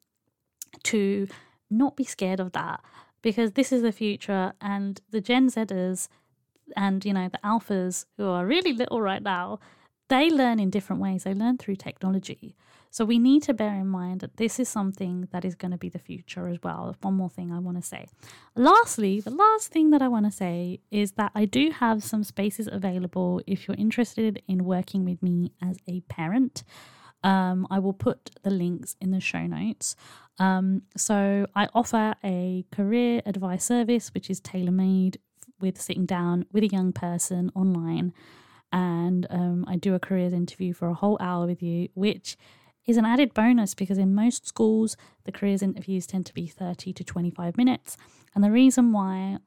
to 0.84 1.28
not 1.72 1.96
be 1.96 2.04
scared 2.04 2.40
of 2.40 2.52
that 2.52 2.82
because 3.22 3.54
this 3.54 3.72
is 3.72 3.82
the 3.82 3.92
future 3.92 4.54
and 4.62 5.02
the 5.12 5.22
Gen 5.22 5.50
Zers 5.50 6.08
and 6.76 7.04
you 7.04 7.14
know 7.14 7.30
the 7.30 7.40
alphas 7.40 8.06
who 8.18 8.28
are 8.28 8.46
really 8.46 8.74
little 8.74 9.02
right 9.02 9.22
now 9.22 9.60
they 10.12 10.30
learn 10.30 10.60
in 10.60 10.70
different 10.70 11.02
ways. 11.02 11.24
They 11.24 11.34
learn 11.34 11.58
through 11.58 11.78
technology. 11.78 12.58
So 12.90 13.06
we 13.06 13.18
need 13.18 13.44
to 13.44 13.54
bear 13.54 13.74
in 13.76 13.88
mind 13.88 14.20
that 14.20 14.36
this 14.36 14.60
is 14.60 14.68
something 14.68 15.30
that 15.32 15.46
is 15.46 15.56
going 15.56 15.72
to 15.72 15.78
be 15.78 15.88
the 15.88 16.00
future 16.00 16.50
as 16.50 16.58
well. 16.62 16.94
One 17.00 17.14
more 17.14 17.30
thing 17.30 17.50
I 17.50 17.60
want 17.60 17.78
to 17.78 17.82
say. 17.82 18.08
Lastly, 18.54 19.22
the 19.22 19.32
last 19.32 19.72
thing 19.72 19.92
that 19.92 20.02
I 20.02 20.10
want 20.10 20.26
to 20.26 20.32
say 20.32 20.82
is 20.92 21.14
that 21.14 21.32
I 21.34 21.46
do 21.46 21.72
have 21.72 22.04
some 22.04 22.26
spaces 22.26 22.68
available 22.70 23.42
if 23.48 23.66
you're 23.70 23.78
interested 23.78 24.44
in 24.50 24.66
working 24.66 25.06
with 25.06 25.24
me 25.24 25.54
as 25.62 25.78
a 25.88 26.02
parent. 26.02 26.66
Um, 27.24 27.68
I 27.70 27.80
will 27.80 27.94
put 27.94 28.32
the 28.44 28.50
links 28.50 28.96
in 29.00 29.12
the 29.12 29.20
show 29.20 29.46
notes. 29.46 29.96
Um, 30.40 30.84
so 30.98 31.46
I 31.56 31.68
offer 31.74 32.16
a 32.24 32.66
career 32.72 33.22
advice 33.26 33.64
service, 33.64 34.14
which 34.14 34.30
is 34.30 34.40
tailor 34.40 34.72
made 34.72 35.20
with 35.60 35.80
sitting 35.80 36.06
down 36.06 36.46
with 36.52 36.64
a 36.64 36.68
young 36.68 36.92
person 36.92 37.52
online. 37.56 38.14
And 38.74 39.28
um, 39.30 39.66
I 39.68 39.76
do 39.76 39.94
a 39.94 40.00
careers 40.00 40.34
interview 40.34 40.74
for 40.74 40.88
a 40.88 40.94
whole 40.94 41.18
hour 41.20 41.46
with 41.46 41.62
you, 41.62 41.90
which 41.94 42.38
is 42.88 42.98
an 42.98 43.06
added 43.06 43.34
bonus 43.34 43.74
because 43.74 43.98
in 43.98 44.16
most 44.16 44.48
schools, 44.48 44.98
the 45.26 45.32
careers 45.32 45.62
interviews 45.62 46.08
tend 46.08 46.26
to 46.26 46.34
be 46.34 46.48
30 46.48 46.94
to 46.94 47.04
25 47.04 47.58
minutes. 47.58 47.98
And 48.34 48.44
the 48.44 48.52
reason 48.52 48.92
why 48.92 49.38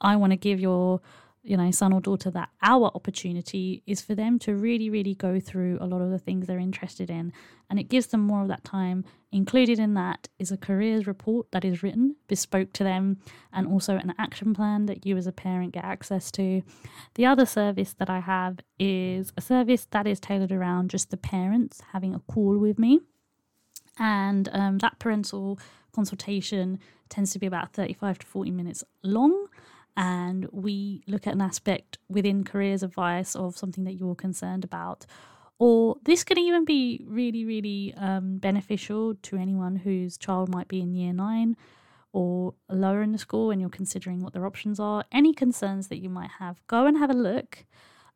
I 0.00 0.16
want 0.16 0.32
to 0.32 0.36
give 0.36 0.60
your 0.60 1.00
you 1.48 1.56
know 1.56 1.70
son 1.70 1.92
or 1.92 2.00
daughter 2.00 2.30
that 2.30 2.50
our 2.62 2.90
opportunity 2.94 3.82
is 3.86 4.00
for 4.02 4.14
them 4.14 4.38
to 4.38 4.54
really 4.54 4.90
really 4.90 5.14
go 5.14 5.40
through 5.40 5.78
a 5.80 5.86
lot 5.86 6.02
of 6.02 6.10
the 6.10 6.18
things 6.18 6.46
they're 6.46 6.58
interested 6.58 7.10
in. 7.10 7.32
And 7.70 7.78
it 7.78 7.84
gives 7.84 8.06
them 8.08 8.20
more 8.20 8.42
of 8.42 8.48
that 8.48 8.64
time. 8.64 9.04
Included 9.30 9.78
in 9.78 9.92
that 9.94 10.28
is 10.38 10.50
a 10.50 10.56
careers 10.56 11.06
report 11.06 11.50
that 11.50 11.64
is 11.64 11.82
written 11.82 12.16
bespoke 12.28 12.72
to 12.74 12.84
them 12.84 13.18
and 13.52 13.66
also 13.66 13.96
an 13.96 14.14
action 14.18 14.54
plan 14.54 14.86
that 14.86 15.04
you 15.04 15.16
as 15.18 15.26
a 15.26 15.32
parent 15.32 15.72
get 15.72 15.84
access 15.84 16.30
to. 16.32 16.62
The 17.14 17.26
other 17.26 17.44
service 17.44 17.94
that 17.98 18.08
i 18.08 18.20
have 18.20 18.60
is 18.78 19.32
a 19.36 19.42
service 19.42 19.86
that 19.90 20.06
is 20.06 20.18
tailored 20.18 20.52
around 20.52 20.90
just 20.90 21.10
the 21.10 21.18
parents 21.18 21.82
having 21.92 22.14
a 22.14 22.20
call 22.20 22.56
with 22.56 22.78
me. 22.78 23.00
And 23.98 24.48
um, 24.52 24.78
that 24.78 24.98
parental 24.98 25.58
consultation 25.92 26.78
tends 27.08 27.32
to 27.32 27.38
be 27.38 27.46
about 27.46 27.72
35 27.72 28.20
to 28.20 28.26
40 28.26 28.50
minutes 28.50 28.84
long 29.02 29.48
and 29.98 30.46
we 30.52 31.02
look 31.08 31.26
at 31.26 31.34
an 31.34 31.40
aspect 31.40 31.98
within 32.08 32.44
careers 32.44 32.84
advice 32.84 33.34
of 33.34 33.58
something 33.58 33.82
that 33.82 33.94
you're 33.94 34.14
concerned 34.14 34.62
about. 34.62 35.04
Or 35.58 35.96
this 36.04 36.22
could 36.22 36.38
even 36.38 36.64
be 36.64 37.04
really, 37.04 37.44
really 37.44 37.94
um, 37.96 38.38
beneficial 38.38 39.16
to 39.16 39.36
anyone 39.36 39.74
whose 39.74 40.16
child 40.16 40.50
might 40.50 40.68
be 40.68 40.80
in 40.80 40.94
year 40.94 41.12
nine 41.12 41.56
or 42.12 42.54
lower 42.68 43.02
in 43.02 43.10
the 43.10 43.18
school 43.18 43.50
and 43.50 43.60
you're 43.60 43.68
considering 43.68 44.22
what 44.22 44.32
their 44.34 44.46
options 44.46 44.78
are. 44.78 45.02
Any 45.10 45.34
concerns 45.34 45.88
that 45.88 45.98
you 45.98 46.08
might 46.08 46.30
have, 46.38 46.64
go 46.68 46.86
and 46.86 46.96
have 46.96 47.10
a 47.10 47.14
look. 47.14 47.66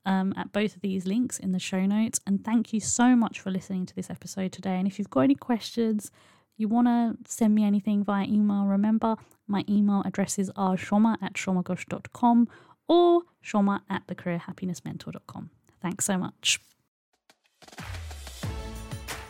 Um, 0.04 0.34
at 0.36 0.50
both 0.50 0.74
of 0.74 0.82
these 0.82 1.06
links 1.06 1.38
in 1.38 1.52
the 1.52 1.60
show 1.60 1.86
notes. 1.86 2.18
And 2.26 2.44
thank 2.44 2.72
you 2.72 2.80
so 2.80 3.14
much 3.14 3.38
for 3.38 3.52
listening 3.52 3.86
to 3.86 3.94
this 3.94 4.10
episode 4.10 4.50
today. 4.50 4.74
And 4.74 4.88
if 4.88 4.98
you've 4.98 5.10
got 5.10 5.20
any 5.20 5.36
questions, 5.36 6.10
you 6.56 6.66
want 6.66 6.88
to 6.88 7.16
send 7.30 7.54
me 7.54 7.64
anything 7.64 8.02
via 8.02 8.26
email, 8.26 8.64
remember 8.64 9.14
my 9.52 9.64
email 9.68 10.02
addresses 10.04 10.50
are 10.56 10.76
soma 10.76 11.16
at 11.22 11.34
somaghosh.com 11.34 12.48
or 12.88 13.22
soma 13.42 13.82
at 13.88 14.06
thecareerhappinessmentor.com. 14.08 15.50
Thanks 15.80 16.04
so 16.04 16.18
much. 16.18 16.60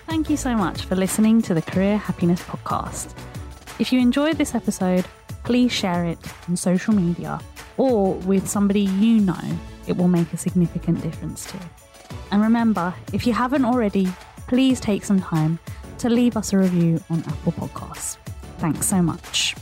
Thank 0.06 0.30
you 0.30 0.36
so 0.36 0.54
much 0.56 0.84
for 0.84 0.96
listening 0.96 1.42
to 1.42 1.54
the 1.54 1.62
Career 1.62 1.96
Happiness 1.96 2.40
Podcast. 2.42 3.14
If 3.78 3.92
you 3.92 4.00
enjoyed 4.00 4.36
this 4.36 4.54
episode, 4.54 5.04
please 5.44 5.72
share 5.72 6.04
it 6.04 6.18
on 6.48 6.56
social 6.56 6.94
media 6.94 7.40
or 7.76 8.14
with 8.14 8.48
somebody 8.48 8.82
you 8.82 9.20
know 9.20 9.58
it 9.86 9.96
will 9.96 10.08
make 10.08 10.32
a 10.32 10.36
significant 10.36 11.02
difference 11.02 11.44
to. 11.46 11.58
And 12.30 12.42
remember, 12.42 12.94
if 13.12 13.26
you 13.26 13.32
haven't 13.32 13.64
already, 13.64 14.06
please 14.48 14.80
take 14.80 15.04
some 15.04 15.20
time 15.20 15.58
to 15.98 16.08
leave 16.08 16.36
us 16.36 16.52
a 16.52 16.58
review 16.58 17.02
on 17.10 17.20
Apple 17.20 17.52
Podcasts. 17.52 18.16
Thanks 18.58 18.86
so 18.86 19.02
much. 19.02 19.54